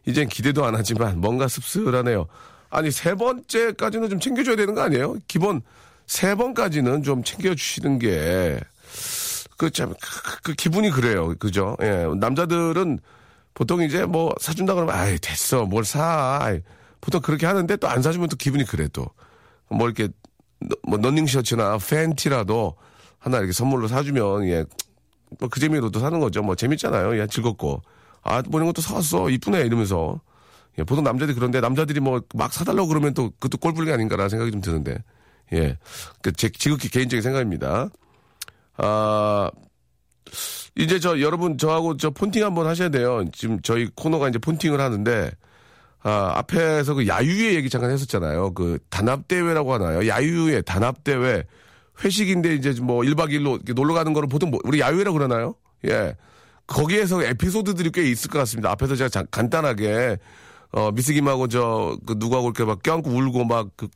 [0.05, 2.27] 이젠 기대도 안 하지만 뭔가 씁쓸하네요.
[2.69, 5.15] 아니, 세 번째까지는 좀 챙겨줘야 되는 거 아니에요?
[5.27, 5.61] 기본
[6.05, 8.59] 세 번까지는 좀 챙겨주시는 게,
[9.57, 11.33] 그 참, 그, 그 기분이 그래요.
[11.39, 11.77] 그죠?
[11.81, 12.07] 예.
[12.19, 12.99] 남자들은
[13.53, 15.63] 보통 이제 뭐 사준다 그러면, 아이, 됐어.
[15.65, 16.39] 뭘 사.
[16.41, 16.59] 아이,
[16.99, 19.05] 보통 그렇게 하는데 또 안 사주면 또 기분이 그래 또.
[19.69, 20.13] 뭐 이렇게, 너-
[20.87, 22.75] 뭐 러닝 셔츠나 팬티라도
[23.19, 24.65] 하나 이렇게 선물로 사주면, 예.
[25.39, 26.43] 뭐 그 재미로 또 사는 거죠.
[26.43, 27.19] 뭐 재밌잖아요.
[27.19, 27.81] 예, 즐겁고.
[28.21, 29.29] 아, 뭐 이런 것도 사왔어.
[29.29, 29.61] 이쁘네.
[29.61, 30.21] 이러면서.
[30.79, 34.61] 예, 보통 남자들이 그런데 남자들이 뭐 막 사달라고 그러면 또 그것도 꼴불견이 아닌가라는 생각이 좀
[34.61, 34.97] 드는데.
[35.53, 35.77] 예.
[36.21, 37.89] 그 제 지극히 개인적인 생각입니다.
[38.77, 39.51] 아,
[40.75, 43.23] 이제 저 여러분 저하고 저 폰팅 한번 하셔야 돼요.
[43.33, 45.31] 지금 저희 코너가 이제 폰팅을 하는데
[46.03, 48.53] 아, 앞에서 그 야유회 얘기 잠깐 했었잖아요.
[48.53, 50.07] 그 단합대회라고 하나요?
[50.07, 51.43] 야유회, 단합대회.
[52.03, 55.55] 회식인데 이제 뭐 1박 2일로 이렇게 놀러 가는 거를 보통 뭐 우리 야유회라고 그러나요?
[55.87, 56.15] 예.
[56.67, 58.71] 거기에서 에피소드들이 꽤 있을 것 같습니다.
[58.71, 60.17] 앞에서 제가 자- 간단하게,
[60.71, 63.87] 어, 미스김하고 저, 그 누구하고 이렇게 막 껴안고 울고 막 그,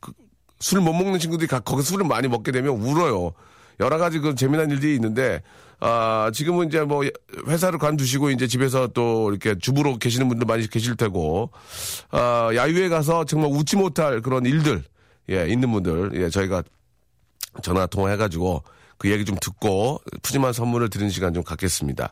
[0.60, 3.32] 술못 먹는 친구들이 가- 거기 술을 많이 먹게 되면 울어요.
[3.80, 5.42] 여러 가지 그 재미난 일들이 있는데,
[5.80, 7.04] 아, 지금은 이제 뭐
[7.46, 11.50] 회사를 관두시고 이제 집에서 또 이렇게 주부로 계시는 분들 많이 계실 테고,
[12.10, 14.82] 아, 야유회 가서 정말 웃지 못할 그런 일들,
[15.30, 16.62] 예, 있는 분들, 예, 저희가
[17.62, 18.62] 전화 통화해가지고
[18.98, 22.10] 그 얘기 좀 듣고 푸짐한 선물을 드리는 시간 좀 갖겠습니다.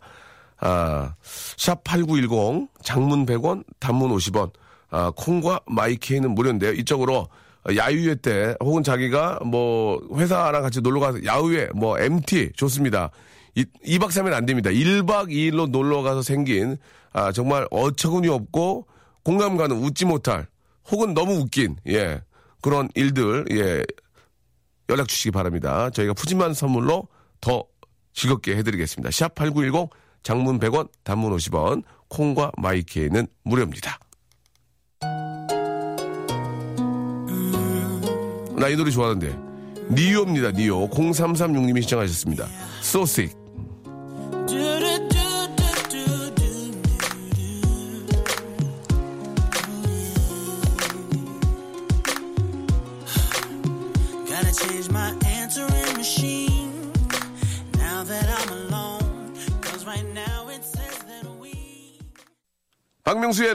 [0.58, 1.14] 아,
[1.56, 4.52] 샵8910 장문 100원, 단문 50원,
[4.90, 6.72] 아, 콩과 마이케이는 무료인데요.
[6.72, 7.28] 이쪽으로
[7.74, 13.10] 야유회 때 혹은 자기가 뭐 회사랑 같이 놀러 가서 야유회 뭐 MT 좋습니다.
[13.56, 14.70] 이, 2박 3일 안 됩니다.
[14.70, 16.76] 1박 2일로 놀러 가서 생긴
[17.12, 18.86] 아, 정말 어처구니 없고
[19.24, 20.46] 공감 가는 웃지 못할
[20.90, 22.20] 혹은 너무 웃긴 예.
[22.62, 23.82] 그런 일들 예.
[24.88, 25.90] 연락 주시기 바랍니다.
[25.90, 27.08] 저희가 푸짐한 선물로
[27.40, 27.64] 더
[28.12, 29.10] 즐겁게 해드리겠습니다.
[29.10, 29.90] 샵 8910
[30.22, 33.98] 장문 100원, 단문 50원, 콩과 마이케이는 무료입니다.
[38.58, 39.36] 나 이 노래 좋아하는데.
[39.90, 40.88] 니오입니다, 니오.
[40.90, 42.46] 0336님이 시청하셨습니다.
[42.82, 43.45] Sick.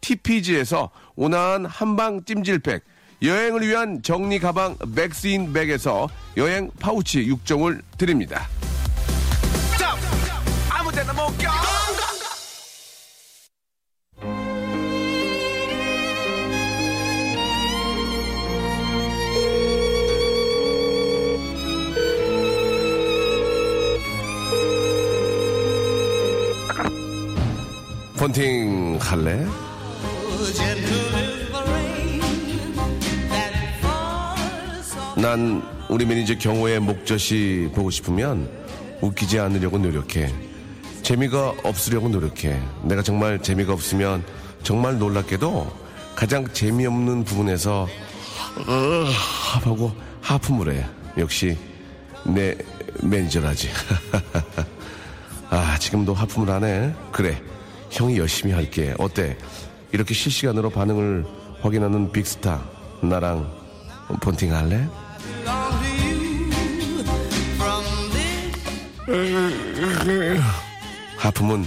[0.00, 2.82] TPG에서 온화한 한방 찜질팩,
[3.22, 8.48] 여행을 위한 정리 가방 맥스인 백에서 여행 파우치 6종을 드립니다.
[28.20, 29.46] 폰팅 할래?
[35.16, 38.50] 난 우리 매니저 경호의 목젖이 보고 싶으면
[39.02, 40.32] 웃기지 않으려고 노력해.
[41.02, 42.58] 재미가 없으려고 노력해.
[42.84, 44.24] 내가 정말 재미가 없으면
[44.62, 45.70] 정말 놀랍게도
[46.14, 47.82] 가장 재미없는 부분에서
[48.66, 49.04] 어,
[49.62, 50.86] 하고 하품을 해.
[51.18, 51.56] 역시
[52.24, 52.56] 내
[53.02, 53.68] 매니저라지.
[55.50, 56.94] 아 지금도 하품을 하네.
[57.12, 57.42] 그래.
[57.90, 58.94] 형이 열심히 할게.
[58.98, 59.36] 어때?
[59.92, 61.24] 이렇게 실시간으로 반응을
[61.62, 62.62] 확인하는 빅스타
[63.02, 63.50] 나랑
[64.20, 64.88] 폰팅 할래?
[71.18, 71.64] 하품은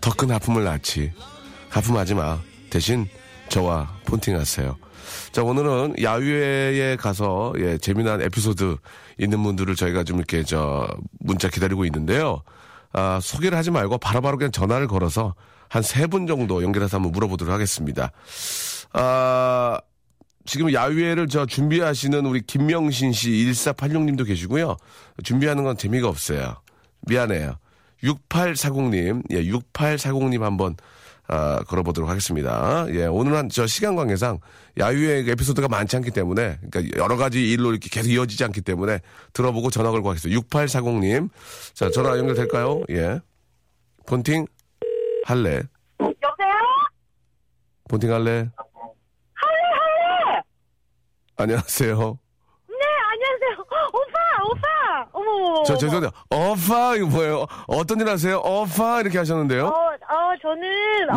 [0.00, 1.12] 더큰 하품을 낳지.
[1.70, 2.38] 하품하지 마.
[2.70, 3.08] 대신
[3.48, 4.76] 저와 폰팅하세요.
[5.32, 8.76] 자 오늘은 야외에 가서 예, 재미난 에피소드
[9.18, 10.88] 있는 분들을 저희가 좀 이렇게 저
[11.20, 12.42] 문자 기다리고 있는데요.
[12.92, 15.34] 아, 소개를 하지 말고 바로바로 그냥 전화를 걸어서
[15.68, 18.12] 한 세 분 정도 연결해서 한번 물어보도록 하겠습니다.
[18.92, 19.78] 아,
[20.44, 24.76] 지금 야유회를 저 준비하시는 우리 김명신 씨 1486님도 계시고요.
[25.24, 26.56] 준비하는 건 재미가 없어요.
[27.08, 27.56] 미안해요.
[28.02, 30.76] 6840님, 예, 6840님 한번
[31.28, 32.86] 아, 걸어보도록 하겠습니다.
[32.90, 34.38] 예, 오늘은 저 시간 관계상
[34.78, 39.00] 야유회 에피소드가 많지 않기 때문에, 그러니까 여러 가지 일로 이렇게 계속 이어지지 않기 때문에
[39.32, 40.40] 들어보고 전화 걸고 하겠습니다.
[40.40, 41.28] 6840님.
[41.74, 42.82] 자, 전화 연결될까요?
[42.90, 43.18] 예.
[44.06, 44.46] 폰팅
[45.26, 45.60] 할래?
[45.98, 46.54] 여보세요?
[47.88, 48.48] 폰팅 할래?
[49.34, 50.42] 할래 할래.
[51.36, 52.18] 안녕하세요.
[52.68, 52.76] 네
[53.10, 53.66] 안녕하세요.
[53.92, 55.08] 오빠 오빠.
[55.12, 55.64] 어머.
[55.64, 56.10] 저, 죄송해요.
[56.30, 57.46] 어파, 이거 뭐예요?
[57.66, 58.36] 어떤 일 하세요?
[58.36, 59.66] 어파, 이렇게 하셨는데요?
[59.66, 60.62] 어, 어 저는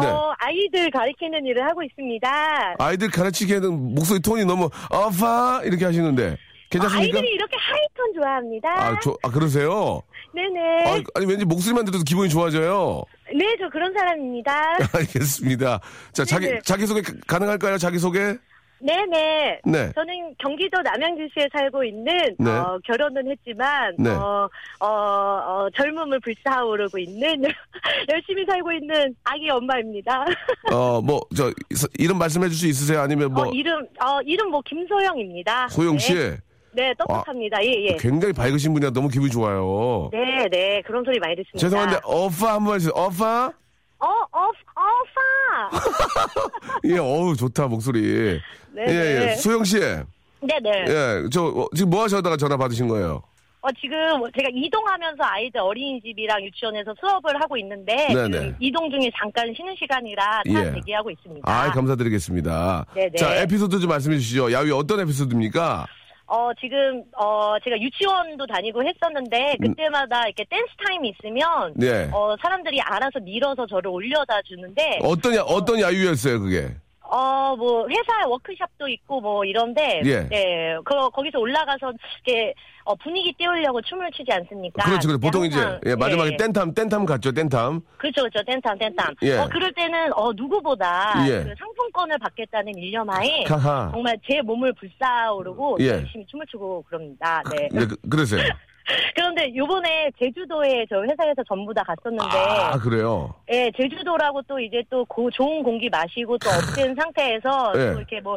[0.02, 0.08] 네.
[0.08, 2.76] 어 아이들 가르치는 일을 하고 있습니다.
[2.80, 6.36] 아이들 가르치기에는 목소리 톤이 너무 어파, 이렇게 하시는데.
[6.69, 7.17] 괜찮습니까?
[7.17, 8.69] 아이들이 이렇게 하이톤 좋아합니다.
[8.69, 10.01] 아, 저, 아, 그러세요?
[10.34, 10.84] 네네.
[10.89, 13.03] 아, 아니, 왠지 목소리만 들어도 기분이 좋아져요.
[13.34, 14.77] 네 저 그런 사람입니다.
[14.93, 15.79] 알겠습니다.
[16.13, 16.60] 자, 자기, 네네.
[16.63, 17.77] 자기 소개 가- 가능할까요?
[17.77, 18.36] 자기 소개?
[18.82, 19.60] 네네.
[19.65, 19.91] 네.
[19.93, 22.49] 저는 경기도 남양주시에 살고 있는 네.
[22.49, 24.10] 어, 결혼은 했지만 네.
[24.10, 27.43] 어, 어, 어, 젊음을 불사오르고 있는
[28.10, 30.23] 열심히 살고 있는 아기 엄마입니다.
[30.71, 31.53] 어, 뭐, 저, 이-
[31.97, 33.01] 이름 말씀해 줄 수 있으세요?
[33.01, 35.67] 아니면 뭐, 어, 이름 어, 이름 뭐 김소영입니다.
[35.69, 36.13] 소영 씨?
[36.13, 36.38] 네,
[36.71, 37.63] 네 똑똑합니다.
[37.63, 37.97] 예 예.
[37.97, 40.10] 굉장히 밝으신 분이라 너무 기분이 좋아요.
[40.12, 41.60] 네, 네, 그런 소리 많이 듣습니다.
[41.60, 42.93] 죄송한데, 어파 한번 해주세요.
[42.95, 43.51] 어파?
[43.99, 45.69] 어, 어, 어파!
[46.86, 48.39] 예, 어우, 좋다, 목소리.
[48.71, 49.19] 네, 예, 예.
[49.19, 49.36] 네.
[49.36, 49.79] 소영 씨.
[49.79, 50.86] 네네.
[50.88, 53.21] 예, 저, 어, 지금 뭐 하셔다가 전화 받으신 거예요?
[53.62, 53.97] 어, 지금
[54.38, 58.32] 제가 이동하면서 아이들 어린이집이랑 유치원에서 수업을 하고 있는데, 네네.
[58.32, 60.71] 지금 이동 중에 잠깐 쉬는 시간이라 차 예.
[60.71, 61.51] 대기하고 있습니다.
[61.51, 62.86] 아, 감사드리겠습니다.
[62.95, 63.15] 네네.
[63.17, 64.53] 자, 에피소드 좀 말씀해 주시죠.
[64.53, 65.86] 야위 어떤 에피소드입니까?
[66.30, 71.74] 어, 지금, 어, 제가 유치원도 다니고 했었는데, 그때마다 이렇게 댄스 타임이 있으면, 음.
[71.76, 72.08] 네.
[72.13, 76.70] 어, 사람들이 알아서 밀어서 저를 올려다 주는데, 어떤, 야, 어떤 야유였어요, 그게?
[77.12, 80.28] 어, 뭐, 회사 워크샵도 있고, 뭐, 이런데, 예.
[80.30, 81.91] 네, 그, 거기서 올라가서,
[82.26, 84.84] 이렇게, 어, 분위기 띄우려고 춤을 추지 않습니까?
[84.86, 85.19] 그렇죠, 그렇죠.
[85.19, 86.38] 보통 이제, 항상, 예, 마지막에 예.
[86.38, 87.82] 땐탐, 땐탐 갔죠, 땐탐.
[87.98, 88.43] 그렇죠, 그렇죠.
[88.45, 89.15] 댄탐, 댄탐.
[89.24, 89.38] 예.
[89.38, 91.43] 어, 그럴 때는, 어, 누구보다, 예.
[91.43, 93.45] 그 상품권을 받겠다는 일념하에.
[93.91, 95.88] 정말 제 몸을 불사오르고, 예.
[95.89, 97.41] 열심히 춤을 추고 그럽니다.
[97.56, 97.69] 네.
[97.74, 98.41] 예, 그, 그러세요.
[99.15, 103.34] 그런데 요번에 제주도에 저 회사에서 전부 다 갔었는데, 아, 그래요.
[103.52, 107.93] 예, 제주도라고 또 이제 또 고, 좋은 공기 마시고 또 up된 상태에서 예.
[107.93, 108.36] 또 이렇게 뭐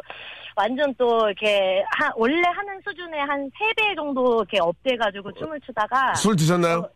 [0.55, 6.13] 완전 또 이렇게 하, 원래 하는 수준의 한 세 배 정도 이렇게 up돼가지고 춤을 추다가
[6.15, 6.87] 술 드셨나요?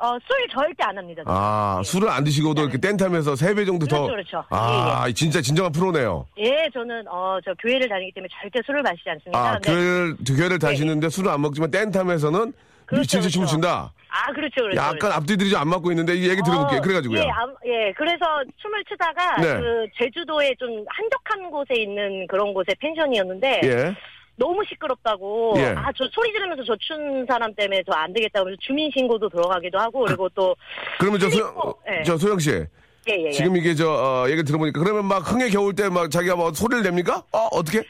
[0.00, 1.22] 어, 술 절대 안 합니다.
[1.24, 1.36] 저는.
[1.40, 4.02] 아, 술을 안 드시고도 이렇게 땐탐에서 세 배 정도 더.
[4.02, 4.44] 그렇죠, 그렇죠.
[4.50, 6.24] 아, 진짜 진정한 프로네요.
[6.38, 9.38] 예, 저는 어 저 교회를 다니기 때문에 절대 술을 마시지 않습니다.
[9.38, 12.52] 아, 근데- 교회를, 교회를 다시는데 술을 안 먹지만 땐탐에서는
[12.88, 13.52] 그렇죠, 미친 듯이 그렇죠.
[13.52, 13.92] 춘다.
[14.10, 14.76] 아, 그렇죠, 그렇죠.
[14.80, 15.16] 약간 그렇죠.
[15.16, 16.78] 앞뒤들이 좀 안 맞고 있는데 이 얘기 들어볼게요.
[16.78, 17.18] 어, 그래가지고요.
[17.20, 18.24] 예, 암- 예, 그래서
[18.56, 19.60] 춤을 추다가 네.
[19.60, 23.94] 그 제주도에 좀 한적한 곳에 있는 그런 곳에 펜션이었는데 예.
[24.36, 25.54] 너무 시끄럽다고.
[25.58, 25.74] 예.
[25.76, 29.78] 아, 저 소리 지르면서 저 춘 사람 때문에 저 안 되겠다고 그래서 주민 신고도 들어가기도
[29.78, 30.54] 하고, 그리고 또,
[30.98, 31.54] 그러면 저 소영,
[31.90, 32.02] 예.
[32.04, 32.50] 저 소영 씨.
[32.52, 32.66] 예,
[33.10, 33.30] 예, 예.
[33.32, 36.82] 지금 이게 저, 어, 얘기를 들어보니까 그러면 막 흥에 겨울 때 막 자기가 뭐 소리를
[36.84, 37.22] 냅니까?
[37.32, 37.82] 어, 어떻게?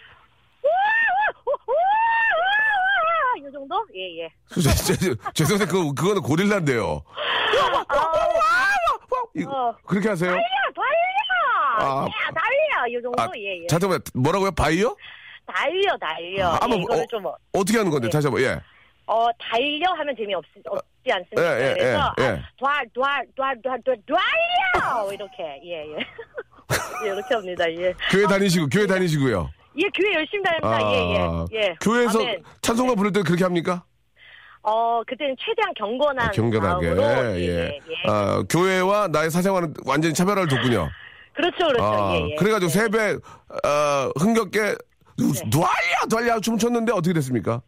[3.37, 3.87] 이 정도?
[3.95, 4.31] 예, 예.
[5.35, 7.03] 죄송한데 그, 그거는 고릴라인데요.
[9.35, 9.77] 이거 어.
[9.87, 10.31] 그렇게 하세요?
[10.31, 10.43] 달려,
[10.75, 11.79] 달려!
[11.79, 12.05] 아.
[12.07, 12.89] 야, 달려!
[12.89, 13.23] 이 정도?
[13.23, 13.67] 아, 예, 예.
[13.69, 14.51] 잠깐만, 뭐라고요?
[14.53, 14.97] 바이요?
[15.47, 16.49] 달려, 달려.
[16.55, 18.07] 아, 예, 뭐, 이거를 어, 좀, 어, 어떻게 하는 건데?
[18.07, 18.11] 예.
[18.11, 18.61] 다시 한 번, 예.
[19.07, 21.61] 어, 달려 하면 재미없, 없지 않습니까?
[21.61, 22.43] 예, 예, 그래서, 예, 아, 예.
[22.59, 23.27] 도알, 도알,
[23.63, 25.13] 달려!
[25.13, 25.99] 이렇게, 예, 예.
[25.99, 27.95] 예, 이렇게 합니다, 예.
[28.11, 29.51] 교회 다니시고, 교회 다니시고요.
[29.79, 31.63] 예, 교회 열심히 다닙니다, 아, 예, 예.
[31.63, 31.77] 예.
[31.81, 32.43] 교회에서 아멘.
[32.63, 33.85] 찬송가 부를 때 그렇게 합니까?
[34.63, 36.87] 어, 그때는 최대한 경건한 아, 경건하게.
[36.89, 36.91] 예.
[37.37, 38.11] 예, 예, 예.
[38.11, 40.89] 아, 교회와 나의 사생활은 완전히 차별화를 뒀군요.
[41.35, 42.35] 그렇죠, 그렇죠, 아, 예, 예.
[42.37, 44.75] 그래가지고 세배, 어, 흥겹게,
[45.17, 45.41] 누- 네.
[45.51, 45.71] 누아야,
[46.11, 47.63] 누아야 춤췄는데 어떻게 됐습니까?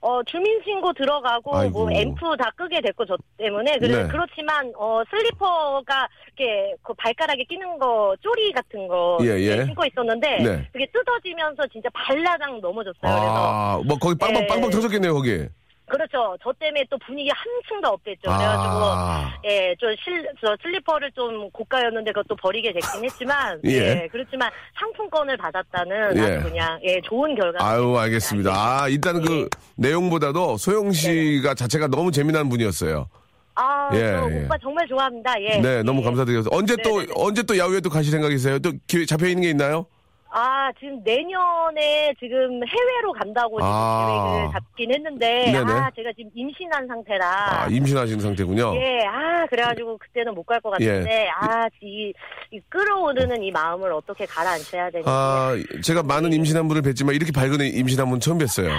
[0.00, 1.86] 어, 주민신고 들어가고, 아이고.
[1.86, 3.78] 뭐, 앰프 다 끄게 됐고, 저 때문에.
[3.78, 4.08] 그래, 네.
[4.08, 9.18] 그렇지만, 어, 슬리퍼가, 이렇게, 그 발가락에 끼는 거, 쪼리 같은 거.
[9.22, 9.64] 예, 예.
[9.64, 10.68] 신고 있었는데, 네.
[10.72, 12.94] 그게 뜯어지면서 진짜 발라당 넘어졌어요.
[13.02, 13.24] 그래서.
[13.26, 14.46] 아, 뭐 거기 빵빵, 예.
[14.46, 15.46] 빵빵 터졌겠네요, 거기.
[15.88, 16.36] 그렇죠.
[16.42, 18.20] 저 때문에 또 분위기 한층 더 up됐죠.
[18.22, 23.70] 그래가지고, 아, 예, 저 실, 저 슬리퍼를 좀 고가였는데 그것도 버리게 됐긴 했지만, 예.
[23.70, 24.08] 예.
[24.12, 26.20] 그렇지만 상품권을 받았다는 예.
[26.20, 27.64] 아주 그냥, 예, 좋은 결과.
[27.64, 28.50] 아유, 알겠습니다.
[28.52, 29.48] 아, 일단은 그 예.
[29.76, 33.08] 내용보다도 소영 씨가 자체가 너무 재미난 분이었어요.
[33.54, 34.44] 아, 예, 저 예.
[34.44, 35.34] 오빠 정말 좋아합니다.
[35.42, 35.58] 예.
[35.60, 36.04] 네, 너무 예.
[36.04, 36.50] 감사드려서.
[36.52, 37.12] 언제 또, 네네네.
[37.16, 38.58] 언제 또 야후에 또 가실 생각이세요?
[38.60, 39.86] 또 기회 잡혀 있는 게 있나요?
[40.30, 44.32] 아, 지금 내년에 지금 해외로 간다고 지금 아.
[44.34, 45.72] 계획을 잡긴 했는데, 네네.
[45.72, 47.62] 아, 제가 지금 임신한 상태라.
[47.62, 48.74] 아, 임신하신 상태군요.
[48.76, 51.28] 예, 아, 그래가지고 그때는 못 갈 것 같은데, 예.
[51.28, 52.12] 아, 이,
[52.50, 55.08] 이 끌어오르는 이 마음을 어떻게 가라앉혀야 되는지.
[55.10, 58.70] 아, 제가 많은 임신한 분을 뵀지만 이렇게 밝은 임신한 분 처음 뵀어요.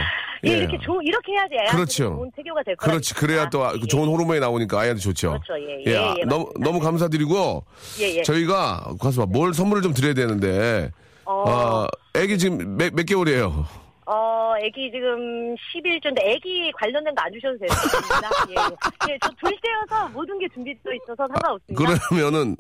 [0.45, 2.03] 예, 이렇게 좋 이렇게 해야지 그렇죠.
[2.15, 2.91] 좋은 태교가 될 거예요.
[2.91, 3.13] 그렇지.
[3.15, 5.31] 그래야 또 아- 그 좋은 호르몬이 나오니까 아이한테 좋죠.
[5.43, 5.59] 그렇죠.
[5.67, 6.49] 예, 예, 아, 예, 너무.
[6.59, 7.63] 너무 감사드리고,
[8.01, 8.21] 예, 예.
[8.23, 10.91] 저희가, 가서 봐, 뭘 선물을 좀 드려야 되는데,
[11.29, 13.65] 어, 어, 애기 지금 몇, 몇 개월이에요?
[14.07, 18.29] 어, 애기 지금 11주인데 애기 관련된 거 안 주셔도 됩니다.
[18.49, 18.53] 예,
[19.09, 19.13] 예.
[19.13, 21.99] 예, 저 둘째여서 모든 게 준비되어 있어서 상관없습니다.
[22.09, 22.55] 그러면은,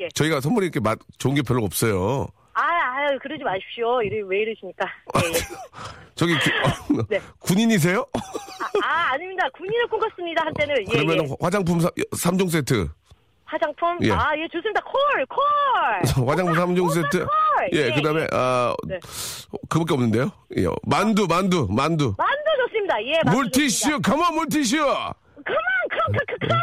[0.00, 0.08] 예.
[0.14, 2.26] 저희가 선물이 이렇게 맛, 좋은 게 별로 없어요.
[2.54, 4.02] 아, 아유, 그러지 마십시오.
[4.02, 4.84] 이래, 왜 이러십니까?
[5.22, 5.32] 예, 예.
[6.16, 6.34] 저기,
[6.88, 7.20] 구- 네.
[7.38, 8.04] 군인이세요?
[8.14, 8.18] 아,
[8.84, 9.48] 아, 아 닙니다.
[9.56, 10.76] 군인을 꿈꿨습니다, 한때는.
[10.80, 11.36] 예, 그러면 예.
[11.40, 12.88] 화장품 삼 3종 세트.
[13.48, 13.98] 화장품?
[14.02, 14.12] 예.
[14.12, 14.80] 아, 예, 좋습니다.
[14.82, 15.42] 콜, 콜!
[16.28, 17.26] 화장품 3종 세트.
[17.74, 18.26] 예, 예, 그 다음에, 예.
[18.32, 18.98] 아, 네.
[19.70, 20.30] 그밖에 없는데요?
[20.58, 22.14] 예, 만두, 만두, 만두.
[22.18, 23.02] 만두 좋습니다.
[23.04, 24.00] 예, 만두 물티슈.
[24.02, 24.76] come on, 물티슈!
[24.76, 25.16] 그만,
[25.90, 26.60] 그만, 그만,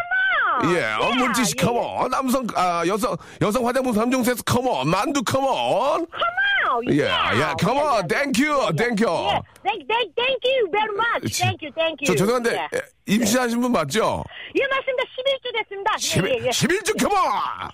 [0.73, 2.09] 예, 어, 물티슈, 예, come on.
[2.09, 4.89] 남성, 아, 여성, 여성 화장품 3종 세트, come on.
[4.89, 6.05] 만두, come on.
[6.07, 6.93] Come on!
[6.93, 8.07] 예, 예, come on.
[8.07, 9.03] Thank you, thank you.
[9.05, 11.37] 예, thank, thank, thank you very much.
[11.41, 12.07] Thank you, thank you.
[12.07, 14.23] 저 죄송한데, 예, 에, 임신하신 분 맞죠?
[14.55, 15.03] 예 맞습니다.
[15.03, 15.97] 11주 됐습니다.
[15.97, 16.49] 11, 예, 예, 예.
[16.49, 17.15] 11주, 컴온!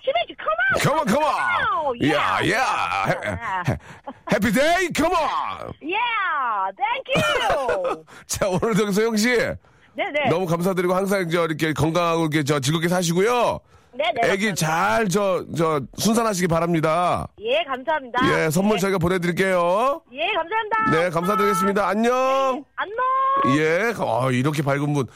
[0.02, 1.06] 11주, 컴온!
[1.06, 1.98] 컴온, 컴온!
[2.02, 3.74] 예, 야, 야.
[4.32, 5.18] 해피데이, 컴온!
[5.84, 5.96] 예,
[6.76, 8.04] thank you.
[8.26, 9.28] 자, 오늘 저기 소영 씨.
[9.96, 10.28] 네네.
[10.30, 13.60] 너무 감사드리고 항상 저 이렇게 건강하고 이렇게 저 즐겁게 사시고요.
[13.94, 14.32] 네네.
[14.32, 17.28] 애기 잘 저 저 순산하시기 바랍니다.
[17.40, 18.20] 예, 감사합니다.
[18.46, 20.00] 예, 선물 예, 저희가 보내드릴게요.
[20.14, 20.90] 예, 감사합니다.
[20.92, 21.86] 네, 감사드리겠습니다.
[21.88, 22.64] 안녕.
[22.74, 23.58] 안녕.
[23.58, 25.06] 예, 아, 이렇게 밝은 분.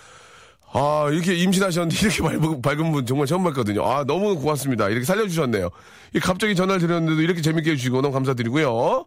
[0.75, 3.83] 아, 이렇게 임신하셨는데 이렇게 밝은, 밝은 분 정말 처음 봤거든요.
[3.87, 4.91] 아, 너무 고맙습니다.
[4.91, 5.71] 이렇게 살려주셨네요.
[6.15, 9.07] 이 갑자기 전화를 드렸는데도 이렇게 재밌게 해주시고 너무 감사드리고요.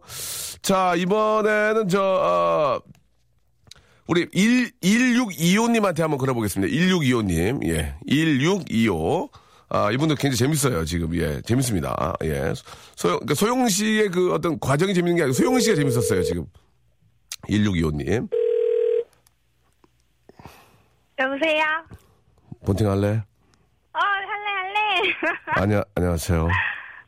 [0.62, 2.80] 자, 이번에는 저, 어,
[4.10, 6.74] 우리 1, 1625님한테 한번 걸어보겠습니다.
[6.74, 7.64] 1625님.
[7.68, 7.94] 예.
[8.08, 9.30] 1625.
[9.68, 11.14] 아, 이분도 굉장히 재밌어요, 지금.
[11.14, 11.40] 예.
[11.42, 12.14] 재밌습니다.
[12.24, 12.52] 예.
[12.96, 16.44] 소영, 그러니까 소영 씨의 그 어떤 과정이 재밌는 게 아니고 소영 씨가 재밌었어요, 지금.
[17.48, 18.28] 1625님.
[21.20, 21.62] 여보세요?
[22.66, 23.22] 본팅 할래?
[23.92, 25.14] 어, 할래, 할래.
[25.54, 26.48] 아니, 안녕하세요.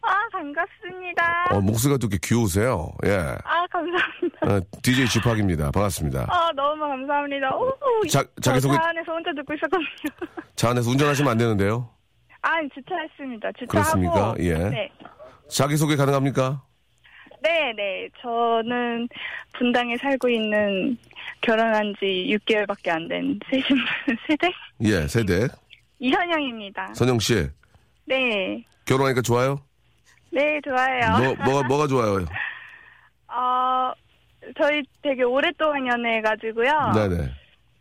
[0.02, 1.48] 아, 반갑습니다.
[1.50, 2.92] 어, 목소리가 또 이렇게 귀여우세요.
[3.06, 3.16] 예.
[3.44, 4.38] 아, 감사합니다.
[4.46, 5.70] 어, DJ 지팍입니다.
[5.70, 6.26] 반갑습니다.
[6.28, 7.54] 아, 너무 감사합니다.
[7.56, 7.72] 오,
[8.10, 9.86] 자- 저 자기소개- 차 안에서 혼자 듣고 있었거든요.
[10.56, 11.88] 차 안에서 운전하시면 안 되는데요.
[12.42, 13.52] 아, 주차했습니다.
[13.58, 13.68] 주차하고.
[13.70, 14.34] 그렇습니까?
[14.40, 14.54] 예.
[14.70, 14.90] 네.
[15.48, 16.62] 자기소개 가능합니까?
[17.42, 18.08] 네, 네.
[18.20, 19.08] 저는
[19.54, 20.96] 분당에 살고 있는
[21.40, 22.04] 결혼한 지
[22.38, 23.82] 6개월밖에 안 된 새신부
[24.28, 24.52] 세대
[24.84, 25.48] 예, 세대.
[25.98, 26.94] 이현영입니다.
[26.94, 27.48] 선영 씨.
[28.06, 28.64] 네.
[28.84, 29.60] 결혼하니까 좋아요?
[30.30, 31.18] 네, 좋아요.
[31.18, 32.24] 뭐, 뭐가, 뭐가 좋아요?
[33.28, 33.92] 어,
[34.58, 36.92] 저희 되게 오랫동안 연애해가지고요.
[36.94, 37.30] 네네.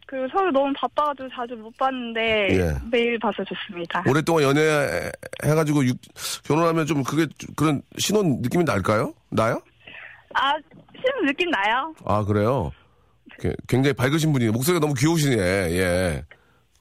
[0.07, 2.73] 그리고 서로 너무 바빠가지고 자주 못 봤는데 예.
[2.91, 4.03] 매일 봐서 좋습니다.
[4.07, 5.97] 오랫동안 연애해가지고 육-
[6.43, 9.13] 결혼하면 좀 그게 좀 그런 신혼 느낌이 날까요?
[9.29, 9.61] 나요?
[10.33, 10.53] 아,
[10.99, 11.93] 싫은 느낌 나요?
[12.05, 12.71] 아, 그래요?
[13.39, 15.37] 게- 굉장히 밝으신 분이 목소리가 너무 귀여우시네.
[15.37, 16.25] 예.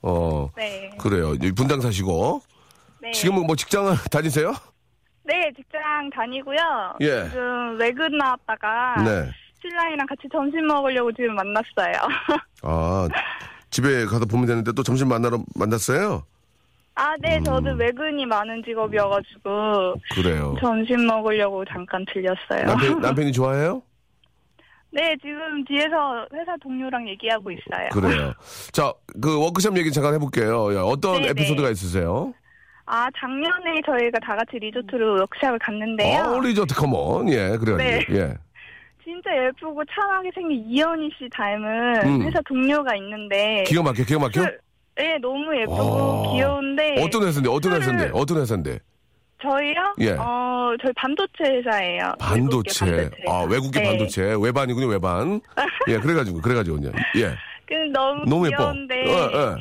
[0.02, 0.50] 어.
[0.56, 0.90] 네.
[0.98, 1.30] 그래요.
[1.30, 2.42] 여기 분당 사시고.
[3.00, 3.12] 네.
[3.12, 4.52] 지금은 뭐 직장을 다니세요?
[5.24, 6.96] 네, 직장 다니고요.
[7.02, 7.28] 예.
[7.28, 9.30] 지금 외근 나왔다가 네.
[9.62, 11.94] 신랑이랑 같이 점심 먹으려고 지금 만났어요.
[12.62, 13.08] 아,
[13.70, 16.24] 집에 가서 보면 되는데 또 점심 만나러 만났어요?
[16.94, 17.44] 아, 네, 음.
[17.44, 20.56] 저도 외근이 많은 직업이어가지고 그래요.
[20.60, 22.66] 점심 먹으려고 잠깐 들렸어요.
[22.66, 23.82] 남편, 남편이 좋아해요?
[24.92, 27.88] 네, 지금 뒤에서 회사 동료랑 얘기하고 있어요.
[27.92, 28.34] 그래요.
[28.72, 30.72] 자, 그 워크숍 얘기 잠깐 해볼게요.
[30.74, 31.72] 예, 어떤 네, 에피소드가 네.
[31.72, 32.34] 있으세요?
[32.86, 36.22] 아, 작년에 저희가 다 같이 리조트로 워크샵을 갔는데요.
[36.24, 37.28] 어, 리조트 컴온.
[37.32, 37.76] 예, 그래요.
[37.76, 38.00] 네.
[38.10, 38.34] 예.
[39.04, 42.22] 진짜 예쁘고 참하게 생긴 이현희 씨 닮은 음.
[42.22, 43.64] 회사 동료가 있는데.
[43.66, 44.40] 기가 막혀, 기가 막혀?
[44.42, 44.58] 술-
[44.96, 46.32] 네, 너무 예쁘고 와.
[46.34, 46.96] 귀여운데.
[47.02, 48.78] 어떤 회사인데, 어떤 술을- 회사인데, 어떤 회사인데?
[49.42, 49.94] 저희요?
[50.00, 50.10] 예.
[50.18, 52.12] 어, 저희 반도체 회사예요.
[52.18, 52.84] 반도체.
[52.84, 53.86] 외국계 아, 외국계 네.
[53.88, 54.34] 반도체.
[54.38, 55.40] 외반이군요, 외반.
[55.88, 56.90] 예, 그래가지고, 그래가지고요.
[57.16, 57.34] 예.
[57.66, 58.58] 근데 너무, 너무 예뻐.
[58.58, 58.94] 귀여운데.
[59.06, 59.54] 예, 예.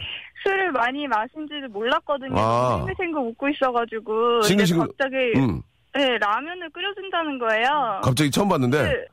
[0.43, 2.33] 술을 많이 마신지도 몰랐거든요.
[2.37, 2.77] 아.
[2.87, 4.39] 생글생글 웃고 있어가지고.
[4.41, 5.61] 근데 싱글싱글- 갑자기, 음.
[5.95, 8.01] 네, 라면을 끓여준다는 거예요.
[8.03, 8.83] 갑자기 처음 봤는데.
[8.83, 9.05] 그-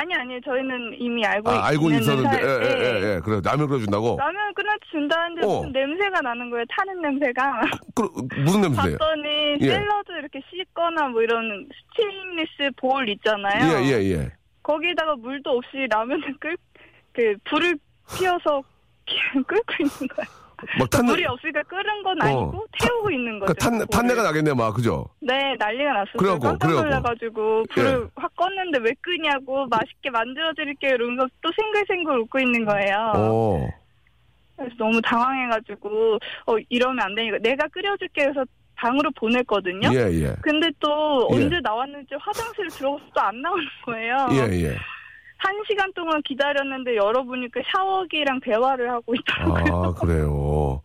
[0.00, 3.20] 아니, 아니, 저희는 이미 알고 아, 알고 있었는데, 예, 회사- 예, 예, 예.
[3.20, 4.16] 그래, 라면 끓여준다고?
[4.16, 5.56] 라면 끊어준다는데 어.
[5.56, 6.64] 무슨 냄새가 나는 거예요.
[6.70, 7.60] 타는 냄새가.
[7.96, 8.96] 그, 무슨 냄새예요?
[8.96, 9.66] 봤더니 예.
[9.66, 13.82] 샐러드 이렇게 씻거나 뭐 이런 스테인리스 볼 있잖아요.
[13.82, 14.32] 예, 예, 예.
[14.62, 16.56] 거기다가 물도 없이 라면을 끌,
[17.12, 17.76] 그, 불을
[18.16, 18.62] 피워서
[19.34, 20.47] 끓고 있는 거예요.
[20.78, 23.52] 막 탄, 물이 없으니까 끓은 건 아니고 태우고 있는 거죠.
[23.52, 23.78] 그 탄.
[23.86, 25.06] 탄내가 나겠네, 막, 그죠?
[25.20, 26.14] 네, 난리가 났어요.
[26.18, 26.70] 그래갖고, 깜짝.
[26.72, 28.08] 놀라가지고 불을 예.
[28.16, 33.12] 확 껐는데 왜 끄냐고 맛있게 만들어드릴게요 이러면서 또 생글생글 웃고 있는 거예요.
[33.16, 33.68] 어.
[34.56, 38.44] 그래서 너무 당황해가지고 어 이러면 안 되니까 내가 끓여줄게 해서
[38.74, 39.88] 방으로 보냈거든요.
[39.92, 40.34] 예, 예.
[40.42, 41.36] 근데 또 예.
[41.36, 44.16] 언제 나왔는지 화장실 들어가서 또 안 나오는 거예요.
[44.32, 44.76] 예, 예.
[45.38, 49.82] 한 시간 동안 기다렸는데 여러분이 그 샤워기랑 대화를 하고 있더라고요.
[49.82, 50.82] 아, 그래요.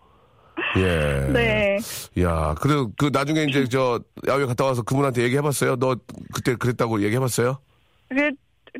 [0.77, 1.27] 예.
[1.33, 1.77] 네.
[2.21, 5.75] 야, 그래도 그 나중에 이제 저 야외 갔다 와서 그분한테 얘기해봤어요?
[5.77, 5.95] 너
[6.33, 7.57] 그때 그랬다고 얘기해봤어요?
[8.09, 8.31] 그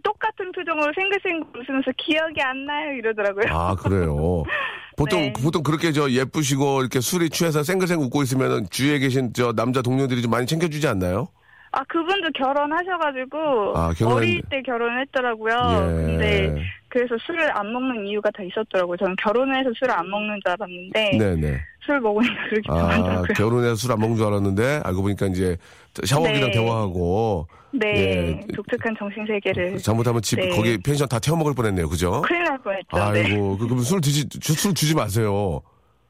[0.04, 3.46] 똑같은 표정으로 생글생글 웃으면서 기억이 안 나요 이러더라고요.
[3.50, 4.44] 아, 그래요.
[4.96, 5.34] 보통, 네.
[5.34, 10.22] 보통 그렇게 저 예쁘시고 이렇게 술이 취해서 생글생글 웃고 있으면은 주위에 계신 저 남자 동료들이
[10.22, 11.30] 좀 많이 챙겨주지 않나요?
[11.76, 13.38] 아 그분도 결혼하셔가지고
[13.76, 15.54] 아, 결혼했- 어릴 때 결혼했더라고요.
[15.54, 16.06] 예.
[16.06, 18.96] 근데 그래서 술을 안 먹는 이유가 다 있었더라고요.
[18.98, 21.60] 저는 결혼해서 술을 안 먹는 줄 알았는데 네네.
[21.84, 23.28] 술 먹으니까 그렇게 아, 좋아하더라고요.
[23.36, 25.58] 결혼해서 술 안 먹는 줄 알았는데 알고 보니까 이제
[26.06, 26.52] 샤워기랑 네.
[26.52, 28.40] 대화하고 네, 예.
[28.56, 30.50] 독특한 정신 세계를 잘못하면 집 네.
[30.50, 31.90] 거기 펜션 다 태워 먹을 뻔했네요.
[31.90, 32.22] 그죠?
[32.22, 32.98] 큰일 날 뻔했죠.
[32.98, 33.02] 네.
[33.02, 35.60] 아이고, 그, 그럼 술 드지, 주- 술 주지 마세요.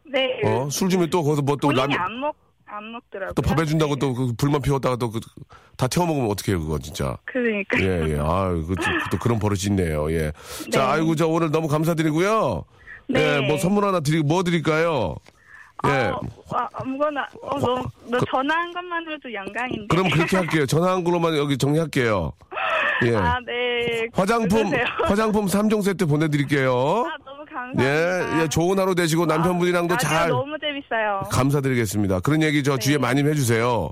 [0.06, 0.42] 네.
[0.44, 0.68] 어?
[0.70, 2.36] 술 주면 또 거기서 뭐또 본인이 라면, 안 먹,
[2.78, 3.34] 안 먹더라고요.
[3.34, 4.00] 또 밥 해준다고 네.
[4.00, 5.12] 또그 불만 피웠다가 또
[5.76, 7.18] 다 태워 먹으면 어떡해요, 그거 진짜.
[7.26, 7.80] 그러니까.
[7.82, 8.20] 예, 예.
[8.20, 8.76] 아유, 그,
[9.10, 10.12] 또 그런 버릇이 있네요.
[10.12, 10.32] 예.
[10.72, 10.92] 자, 네.
[10.92, 12.64] 아이고, 저 오늘 너무 감사드리고요.
[13.08, 13.20] 네.
[13.42, 15.16] 예, 뭐 선물 하나 드리고, 뭐 드릴까요?
[15.88, 15.90] 예.
[15.90, 19.88] 어, 와, 아무거나, 어, 너, 너 전화한 것만으로도 영광인데.
[19.90, 20.66] 그럼 그렇게 할게요.
[20.68, 22.32] 전화한 걸로만 여기 정리할게요.
[23.06, 23.16] 예.
[23.16, 24.08] 아, 네.
[24.14, 24.86] 화장품, 그러세요.
[25.06, 26.72] 화장품 3종 세트 보내드릴게요.
[26.72, 27.84] 아, 너무 감사합니다.
[27.84, 31.24] 예, 예, 좋은 하루 되시고 남편분이랑도 아, 라디오 잘 너무 재밌어요.
[31.32, 32.20] 감사드리겠습니다.
[32.22, 33.92] 그런 얘기 저 주위에 많이 해주세요.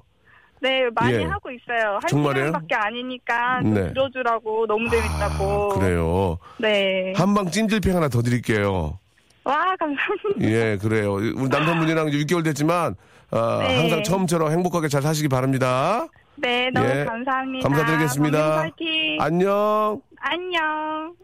[0.62, 1.24] 네, 많이 예.
[1.24, 1.94] 하고 있어요.
[1.94, 2.48] 한 정말이에요?
[2.48, 3.88] 시간밖에 아니니까 좀 네.
[3.88, 5.72] 들어주라고 너무 재밌다고.
[5.74, 6.38] 아, 그래요.
[6.60, 7.14] 네.
[7.16, 9.00] 한방 찜질팩 하나 더 드릴게요.
[9.44, 10.42] 와, 감사합니다.
[10.42, 11.14] 예, 그래요.
[11.14, 12.96] 우리 남편분이랑 이제 6개월 됐지만,
[13.32, 13.78] 어, 네.
[13.78, 16.06] 항상 처음처럼 행복하게 잘 사시기 바랍니다.
[16.36, 17.06] 네, 너무 예.
[17.06, 17.68] 감사합니다.
[17.68, 18.60] 감사드리겠습니다.
[18.60, 19.18] 화이팅.
[19.20, 20.02] 안녕.
[20.20, 21.16] 안녕.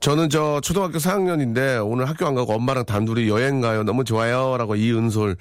[0.00, 3.82] 저는 저 초등학교 4학년인데 오늘 학교 안 가고 엄마랑 단둘이 여행 가요.
[3.82, 4.56] 너무 좋아요.
[4.56, 5.36] 라고 이은솔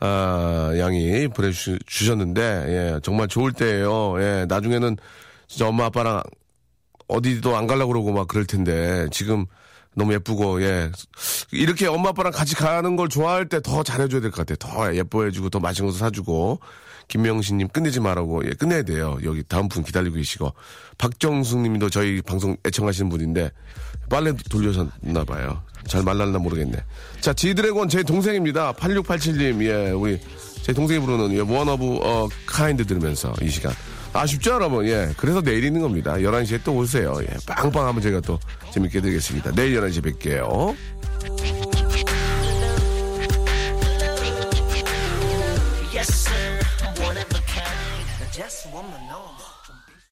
[0.00, 4.20] 아, 양이 보내주셨는데, 예, 정말 좋을 때예요.
[4.20, 4.96] 예, 나중에는
[5.46, 6.22] 진짜 엄마 아빠랑
[7.06, 9.46] 어디도 안 가려고 그러고 막 그럴 텐데, 지금
[9.94, 10.90] 너무 예쁘고, 예.
[11.52, 14.56] 이렇게 엄마 아빠랑 같이 가는 걸 좋아할 때 더 잘해줘야 될 것 같아요.
[14.56, 16.58] 더 예뻐해주고, 더 맛있는 것도 사주고.
[17.12, 19.18] 김명신님 끝내지 말라고, 예, 끝내야 돼요.
[19.22, 20.54] 여기 다음 분 기다리고 계시고.
[20.96, 23.50] 박정숙 님도 저희 방송 애청하시는 분인데,
[24.08, 25.62] 빨래 돌려셨나 봐요.
[25.86, 26.78] 잘 말랐나 모르겠네.
[27.20, 28.72] 자, 지드래곤 제 동생입니다.
[28.72, 30.18] 8687님, 예, 우리,
[30.62, 33.74] 제 동생이 부르는, 예, one of a kind 들으면서 이 시간.
[34.14, 34.86] 아쉽죠, 여러분?
[34.86, 35.10] 예.
[35.18, 36.14] 그래서 내일 있는 겁니다.
[36.14, 37.14] 11시에 또 오세요.
[37.22, 37.26] 예.
[37.46, 38.38] 빵빵 하면 제가 또
[38.72, 39.52] 재밌게 드리겠습니다.
[39.52, 41.61] 내일 11시에 뵐게요.